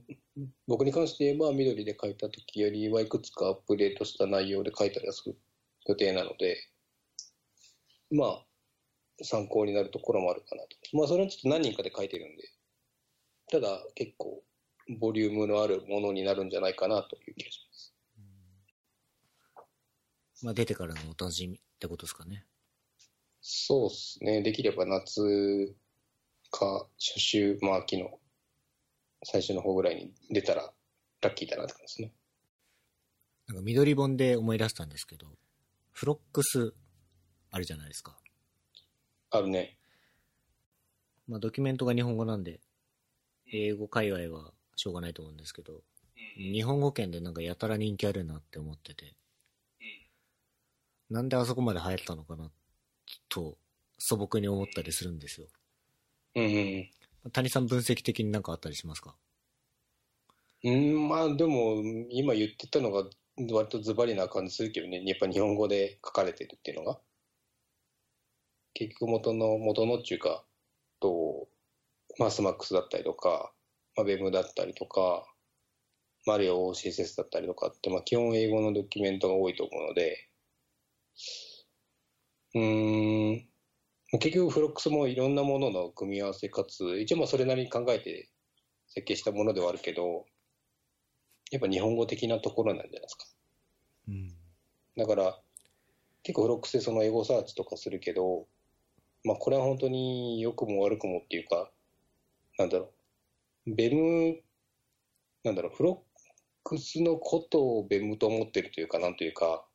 [0.67, 5.37] 僕に関して言えば緑で書いた時よりはいくつかアップデートした内容で書いたりはする
[5.87, 6.57] 予定なので、
[8.11, 8.45] まあ、
[9.21, 10.69] 参考になるところもあるかなと。
[10.93, 12.43] まあそれはちょっと何人かで書いてるんで、
[13.51, 14.43] ただ結構
[14.99, 17.93] ボリュームのあるものになるんじゃないかなという気がします。
[20.43, 22.45] まあ出てからのお楽しみってことですかね。
[23.41, 24.41] そうですね。
[24.41, 25.73] できれば夏
[26.51, 28.19] か初秋、まあ秋の
[29.23, 30.71] 最初の方ぐらいに出たら
[31.21, 32.11] ラッキーだなって感じですね。
[33.47, 35.27] なんか緑本で思い出したんですけど、
[35.91, 36.73] フロックス
[37.51, 38.17] あるじゃないですか。
[39.31, 39.77] あるね。
[41.27, 42.59] まあドキュメントが日本語なんで、
[43.51, 45.81] 英語界隈はしょうがないと思うんですけど、
[46.35, 49.15] 日本語圏でなんかやたら人気あるなって思ってて、
[51.09, 52.49] なんであそこまで流行ったのかな
[53.29, 53.57] と
[53.99, 55.47] 素朴に思ったりするんですよ。
[56.35, 59.15] うんうん谷さん分析的になんかあったりしますか？
[60.63, 61.07] うん。
[61.07, 63.09] まあでも今言ってたのが
[63.51, 65.03] 割とズバリな感じするけどね。
[65.05, 66.99] やっぱ日本語で書かれてるっていうのが。
[68.75, 70.43] 結局元の、元のっていうか、
[70.99, 71.47] と、
[72.17, 73.53] マスマックスだったりとか、
[73.95, 75.31] まあ、ベムだったりとか、
[76.25, 80.29] マリオ OCSS だったりとかって、まあ基本英語のドキュメントが多いと思うので、
[82.55, 83.47] うん、
[84.19, 88.29] 結局フロックスもいろんなものの組み合わせかつ、一応まあそれなりに考えて
[88.87, 90.25] 設計したものではあるけど、
[91.51, 93.25] やっぱ日本語的なところなんじゃないですか。
[94.07, 94.35] うん。
[94.97, 95.39] だから、
[96.21, 98.47] 結構フロックスでそのエゴサーチとかするけど、
[99.23, 101.71] まあこれは本当に良くも悪くもっていうか、
[102.59, 102.91] なんだろ
[103.65, 104.39] う、ベム、
[105.43, 106.19] なんだろう、フロッ
[106.63, 109.65] クスのことをベムと思ってるというか、なんというか、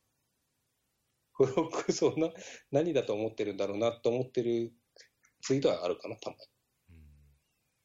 [1.39, 2.29] フロックスをな
[2.69, 4.73] 何だと思ってるんだろうなと思ってる
[5.41, 6.35] ツイートはあるかな、たま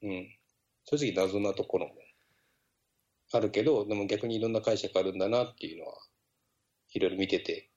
[0.03, 0.17] に。
[0.19, 0.29] うん。
[0.85, 1.95] 正直謎なところも
[3.33, 5.95] あるけど、でも逆にいろんな解釈あるんだなっていうのは、
[6.93, 7.71] いろいろ見てて、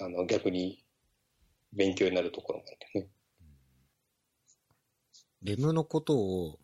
[0.00, 0.82] あの、逆に
[1.72, 3.12] 勉強になるところもあるけどね。
[5.42, 6.58] ベムのことを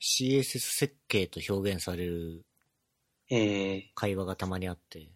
[0.00, 2.44] CSS 設計と表現される
[3.30, 3.90] うん。
[3.94, 5.08] 会話がたまにあって、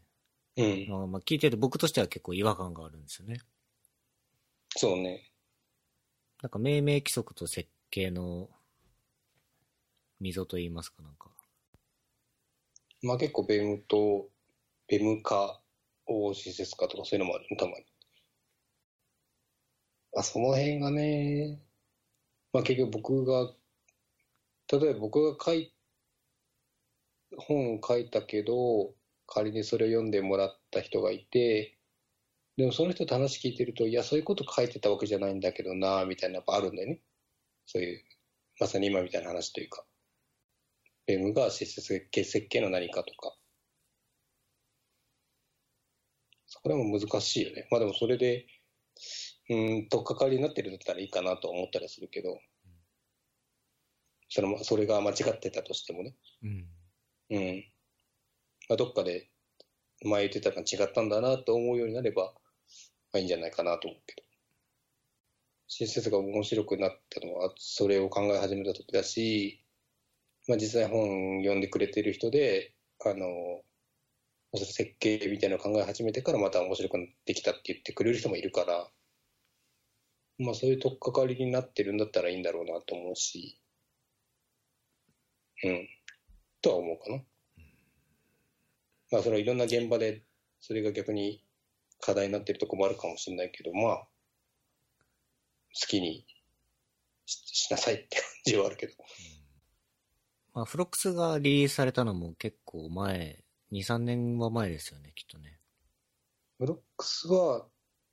[0.59, 0.87] うん。
[0.89, 3.41] まあ、まあ聞いてて僕としては結構違和感があるんですよね。
[4.77, 5.31] そうね。
[6.43, 8.49] なんか命名規則と設計の
[10.21, 11.31] 溝と言いますかなんか。
[13.03, 14.29] まあ結構ベムと、
[14.89, 15.61] ベム化、
[16.09, 17.87] OCSS 化とかそういうのもあるね、たまに。
[20.17, 21.61] あ、その辺がね、
[22.53, 23.53] まあ結局僕が、
[24.73, 25.73] 例えば僕が書い、
[27.37, 28.95] 本を書いたけど、
[29.29, 31.79] 仮にそれを読んでもらった人がいて、
[32.57, 37.01] でもその人と話聞いてると、いや、そういうこと書いてたわけじゃないんだけどな、みたいなやっぱあるんだよね。
[37.67, 38.05] そういう、
[38.59, 39.85] まさに今みたいな話というか。
[41.07, 43.35] ベムが施設設計設計の何かとか。
[46.47, 47.69] そこでも難しいよね。
[47.71, 48.47] まあでもそれで、
[49.51, 52.39] うん、とっかかりになってるんだったらいいかなと思ったりするけど、
[54.29, 56.15] それも、それが間違ってたとしてもね。
[56.43, 56.69] うん。
[57.31, 57.65] うん。
[58.69, 59.29] まあ、どっかで
[60.05, 62.33] 前言ってたの違ったんだなと思うようになれば、ま
[63.15, 64.29] あいいんじゃないかなと思うけど。
[65.69, 69.63] 施設が面白くなったのは、それを考え始めた時だし、
[70.47, 73.63] まあ、実際本読んでくれてる人で、あの、
[74.57, 78.89] 設計みたいなのを考え始めてからまた面白くなってきたって言ってくれる人もいるから、
[80.39, 83.61] まあそういう取っかかりになってるんだったらいいんだろうなと思うし、
[85.65, 85.89] うん、
[86.63, 87.23] とは思うかな。
[89.11, 90.23] まあそれはいろんな現場で
[90.61, 91.43] それが逆に
[92.01, 93.97] 課題になってるとこもあるかもしれないけど、まあ、
[95.81, 96.25] 好きに
[97.27, 98.95] ししなさいって感じはあるけど。
[100.55, 105.59] まあ、フロックスがリリースされたのも結構前、2、3年は前ですよね、きっとね。
[106.59, 107.67] ブロックスは、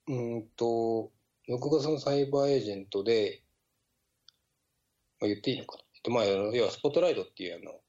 [0.08, 1.12] うーんと、
[1.48, 3.42] 僕がそのサイバーエージェントで、
[5.20, 5.84] まあ、言っていいのかな。
[5.96, 7.80] えっと、まあ、要はスポットライトっていうあの、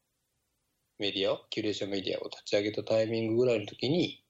[0.98, 4.22] メディア、キュレーションメディアを立ち上げたタイミングぐらいの時に、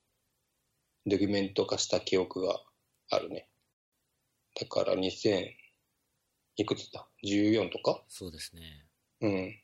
[1.06, 2.60] ドキュメント化した記憶が
[3.10, 3.48] あるね。
[4.60, 5.50] だから2000、
[6.56, 8.02] いくつだ ?14 とか？
[8.08, 8.62] そうですね。
[9.20, 9.62] うん。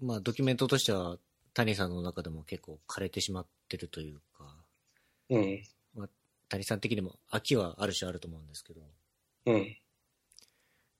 [0.00, 1.18] まあ、ドキュメントとしては、
[1.54, 4.54] 谷さんの中でも結構枯れてしまってるというか、
[5.30, 5.62] うん。
[6.48, 8.82] 谷さん的にも飽きはある種あると思うんですけど、
[9.46, 9.76] うん。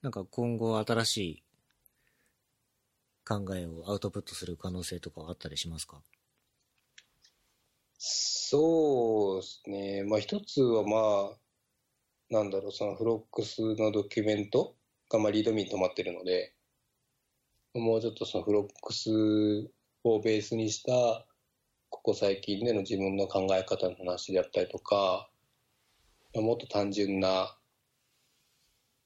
[0.03, 1.43] なんか今後新しい
[3.27, 6.01] 考えをアウトプットする可能性とかはあったりしますか？
[7.99, 10.05] そうですね。
[10.05, 11.37] まあ一つはまあ、
[12.31, 14.77] なんだろう、そのフロックスのドキュメント
[15.11, 16.55] がまあリードミに止まってるので、
[17.75, 19.11] もうちょっとそのフロックス
[20.05, 21.27] をベースにした、
[21.89, 25.29] ここ最近での自分の考え方の話であったりとか、
[26.35, 27.57] もっと単純な、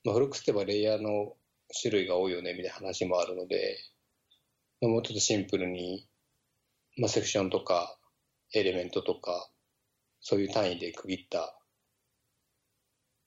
[0.05, 1.35] まあ、フロックスって言えばレイヤーの
[1.81, 3.79] 種類が多いよねみたいな話もあるので、
[4.89, 6.09] もうちょっとシンプルに、
[6.97, 7.99] まあ、セクションとか
[8.55, 9.51] エレメントとか、
[10.21, 11.57] そういう単位で区切った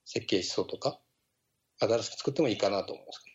[0.06, 1.00] 設計思想とか、
[1.80, 3.26] 新しく作ってもいいかなと思います。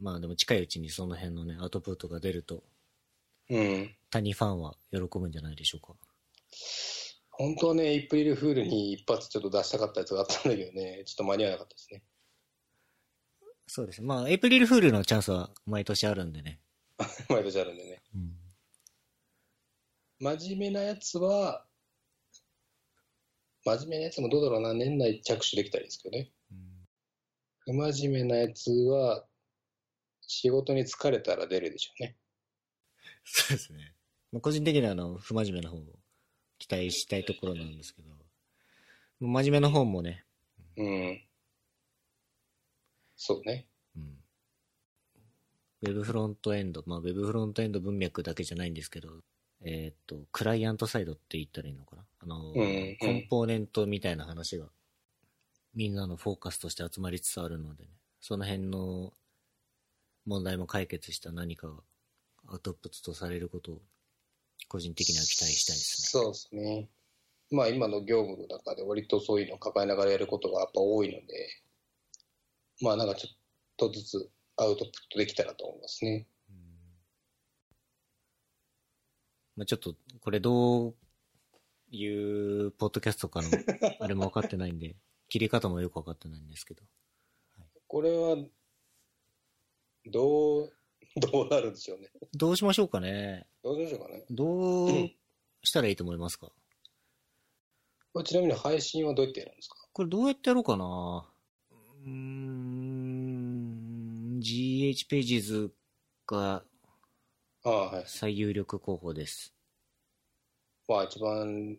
[0.00, 2.64] まあでも近いうちにその辺のね、アウトプットが出ると、
[3.50, 3.94] うん。
[4.10, 5.94] 谷ファンは喜ぶんじゃないでしょうか。
[7.30, 12.02] 本当はね、エイプリルフールに一発ちょっと出したかったやつがあったんだけどね、ちょっと間に合わなかったですね。
[13.72, 14.06] そうですね。
[14.08, 16.58] まあ、エイプリルフールのチャンスは毎年あるんでね。
[17.30, 18.02] 毎年あるんでね。
[18.16, 18.36] うん。
[20.18, 21.64] 真面目なやつは、
[23.64, 26.32] 真面目なやつもどうだろうな、年内着手できたらいいですけどね。
[27.60, 29.24] 不真面目なやつは、
[30.22, 32.16] 仕事に疲れたら出るでしょうね。
[33.24, 33.94] そうですね。
[34.32, 35.84] まあ、個人的にはあの、不真面目な方を
[36.58, 38.10] 期待したいところなんですけど、
[39.20, 40.24] 真面目な方もね、
[40.76, 41.29] うん。
[43.22, 43.66] そうね。
[43.94, 44.16] うん。
[45.82, 49.10] ウェブフロントエンド、まあ、ウェブフロントエンド文脈だけじゃないんですけど、
[49.62, 52.04] えーっと、クライアントサイドって言ったらいいのかな？
[52.20, 54.64] あの、うんうんコンポーネントみたいな話が、
[55.74, 57.90] みんなのフォーカスとして集まりつつあるのでね、
[58.22, 59.12] その辺の
[60.24, 61.74] 問題も解決した何かが
[62.48, 63.82] アウトプットとされることを、
[64.68, 66.22] 個人的には期待したいですね。
[66.22, 66.88] そうですね。
[67.50, 71.62] まあ今の業務の中で割とそういうのを抱えながらやることがやっぱ多いので、
[72.80, 73.36] まあなんかちょっ
[73.76, 76.26] とずつアウトプットできたらと思いますね。
[76.48, 76.56] うん
[79.56, 80.94] まあ、ちょっと、これどう
[81.90, 82.06] い
[82.66, 83.48] うポッドキャストかの、
[84.00, 84.96] あれも分かってないんで、
[85.28, 86.82] 切り方もよく分かってないんですけど。
[87.86, 88.36] これは、
[90.06, 90.72] どう、
[91.20, 92.10] どうなるんでしょうね。
[92.32, 94.24] どうしましょうかねどうでしょうかね。
[94.30, 94.90] どう
[95.64, 96.52] したらいいと思いますか？
[98.12, 99.76] これちなみに配信はどうやってやるんですか？
[99.92, 101.29] これどうやってやろうかな
[102.04, 103.70] うーん、
[104.40, 105.72] GH ページズ
[106.26, 106.62] が
[107.62, 108.04] ああ、はい。
[108.06, 109.54] 最有力候補です。
[110.88, 111.76] まあ一番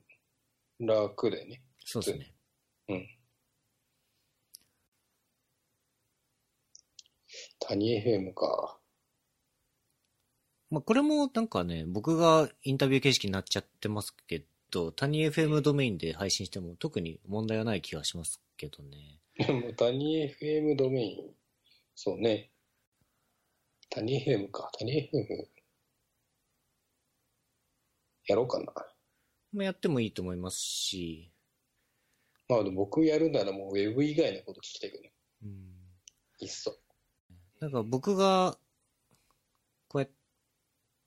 [0.79, 1.63] 楽だよね。
[1.83, 2.33] そうですね。
[2.89, 3.07] うん。
[7.59, 8.77] 谷 FM か。
[10.69, 19.20] まあ、これもなんかね、僕がインタビュー形式になっちゃってますけど、谷 FM ドメインで配信しても特に問題はない気がしますけどね。
[19.45, 21.35] でも谷 FM ドメイン。
[21.95, 22.51] そうね。
[23.89, 24.71] 谷 FM か。
[24.77, 25.47] 谷 FM。
[28.27, 28.65] やろうかな。
[29.53, 31.31] まあ、やってもいいと思いますし、
[32.47, 35.13] まあ僕やるならもうウェブ以外のこと聞きたいけどね。
[35.43, 35.49] うん、
[36.39, 36.77] いっそ。
[37.59, 38.57] なんか僕が、
[39.87, 40.09] こうやっ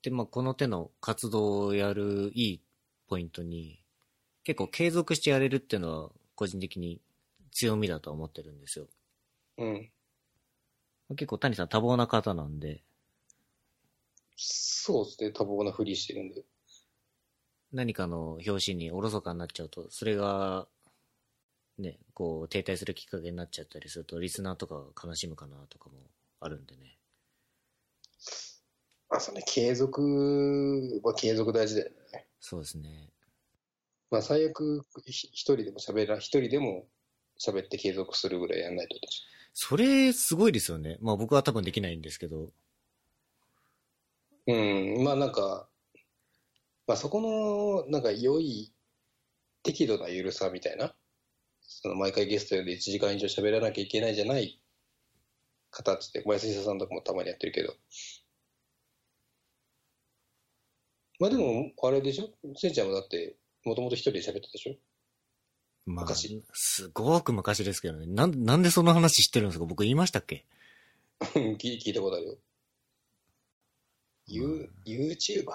[0.01, 2.61] て、まあ、この手の活動をやるいい
[3.07, 3.83] ポイントに、
[4.43, 7.01] 結構継続してやれるっていうのは、個人的に
[7.55, 8.87] 強みだと思ってるんですよ。
[9.57, 9.91] うん。
[11.15, 12.83] 結構谷さん多忙な方なんで、
[14.35, 15.31] そうですね。
[15.31, 16.43] 多忙なふりしてるんで。
[17.71, 20.67] 何かの表紙におろそかになっちゃうと、それが、
[21.77, 25.95] ね、こう、停滞するきっかけになっちゃったりすると、リスナーとかが悲しむかなとかも
[26.41, 26.97] あるんでね。
[29.09, 29.43] あ、そうね。
[29.47, 30.01] 継続
[31.03, 32.27] は継続大事だよね。
[32.41, 33.09] そうですね。
[34.11, 36.87] まあ最悪ひ一人でも喋ら、一人でも
[37.39, 38.95] 喋って継続するぐらいやんないと。
[39.53, 40.97] それ、すごいですよね。
[41.01, 42.51] まあ僕は多分できないんですけど。
[44.47, 45.03] うん。
[45.03, 45.67] まあなんか、
[46.87, 47.21] まあそこ
[47.85, 48.71] の、なんか良い、
[49.63, 50.93] 適度な緩さみたいな。
[51.61, 54.61] その毎回ゲストで1時間以上喋らなきゃいけないじゃない
[55.71, 57.73] 形で、小林久さんとかもたまにやってるけど。
[61.19, 62.29] まあでも、あれでしょ？
[62.55, 64.75] せいちゃんもだって、もともと一人で喋ってたでしょ？
[65.85, 68.05] まあ、昔すごく昔ですけどね。
[68.07, 69.65] なん、なんでその話知ってるんですか？
[69.65, 70.45] 僕言いましたっけ？
[71.21, 72.37] 聞聞いたことあるよ。
[74.27, 75.53] ユうんー、YouTuber か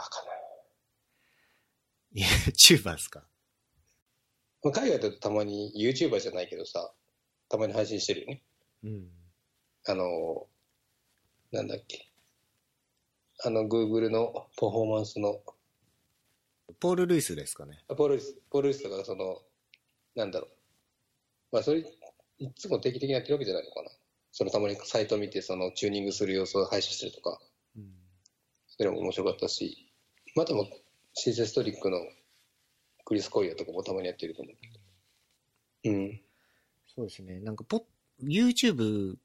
[2.15, 2.23] な。
[2.23, 3.25] ?YouTuber ですか？
[4.63, 6.93] まあ、海外だとたまに YouTuber じゃないけどさ、
[7.49, 8.43] たまに配信してるよね。
[8.85, 9.09] うん。
[9.87, 10.47] あの、
[11.51, 12.09] なんだっけ。
[13.43, 15.43] あの、Google のパフォーマンスの、
[16.79, 17.83] ポール・ルイスですかね。
[17.89, 19.43] あポールリス、ポールリスとか、その、
[20.15, 20.51] なんだろう。
[21.53, 23.91] まあ、それ、いつも定期的にやってるわけじゃないのかな。
[24.33, 27.41] そのたまにサイト見て、そのチューニングする様子を配信してるとか、
[27.77, 27.93] うん。
[28.69, 29.93] それも面白かったし、
[30.37, 30.69] またも
[31.15, 31.99] シンセストリックの
[33.05, 34.57] クリス・コイヤとかもたまにやってると思う。
[35.89, 36.21] うん。
[36.95, 37.41] そうですね。
[37.41, 37.83] なんか、ポッ、
[38.23, 39.17] YouTube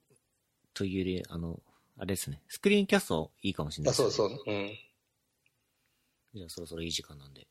[0.74, 1.62] というより、あの、
[1.98, 2.42] あれですね。
[2.48, 4.12] スクリーンキャストいいかもしれないあ、ですね。
[4.12, 4.44] そうそう。
[4.48, 4.78] うん。
[6.34, 7.48] じゃあそろそろいい時間なんで。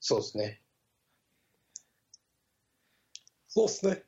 [0.00, 0.61] そうですね。
[3.54, 4.02] そうですね。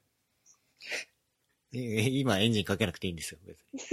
[1.75, 3.81] え 今エンジンかけなくていいんですよ、別に。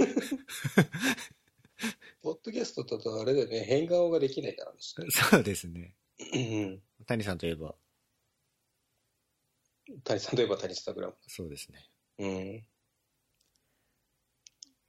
[2.22, 5.08] ポッドキャストだとあれだよね、変顔ができないからですね。
[5.12, 5.94] そうですね。
[6.18, 6.82] うん。
[7.04, 7.74] 谷さんといえば、
[10.04, 11.16] 谷さんといえば谷スタグラム。
[11.26, 11.86] そうですね。
[12.18, 12.26] う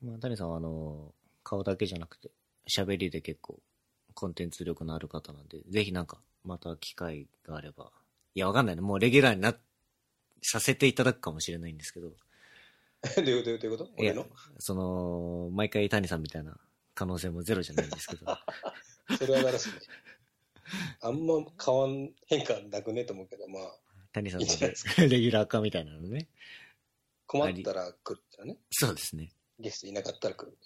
[0.07, 0.09] ん。
[0.11, 2.31] まあ、谷さんはあの、顔だけじゃなくて、
[2.69, 3.59] 喋りで結構、
[4.13, 7.91] コンテンツ力のある方なんで、ぜひなんか、また機会があれば。
[8.33, 8.81] いや、わかんないね。
[8.81, 9.57] もうレギュラーにな、
[10.43, 12.15] させていただくかもしれないんですけど、ど
[13.17, 14.29] ういうどういうどういうこと
[14.59, 16.57] その、毎回谷さんみたいな
[16.93, 18.25] 可能性もゼロじゃないんですけど、
[19.17, 19.73] それはならしね。
[21.01, 23.77] あんま変わん、変化なくねと思うけど、まあ、
[24.13, 26.27] 谷さんのレギュラー化みたいなのね。
[27.27, 28.57] 困ったら来るってのね。
[28.71, 29.31] そうですね。
[29.59, 30.57] ゲストいなかったら来る。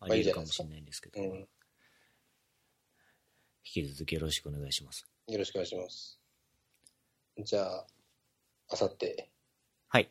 [0.00, 1.38] ありえるかもしれないんですけど、うん。
[1.38, 1.46] 引
[3.64, 5.06] き続きよろしくお願いします。
[5.28, 6.18] よろしくお願いします。
[7.38, 7.86] じゃあ、
[8.70, 9.30] あさって。
[9.88, 10.10] はい。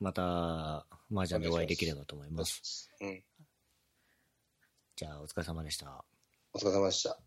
[0.00, 2.90] また、麻雀でお会いできればと思います。
[3.00, 3.22] うん。
[4.96, 6.04] じゃあ、お疲れ様でした。
[6.52, 7.18] お疲れ様でした。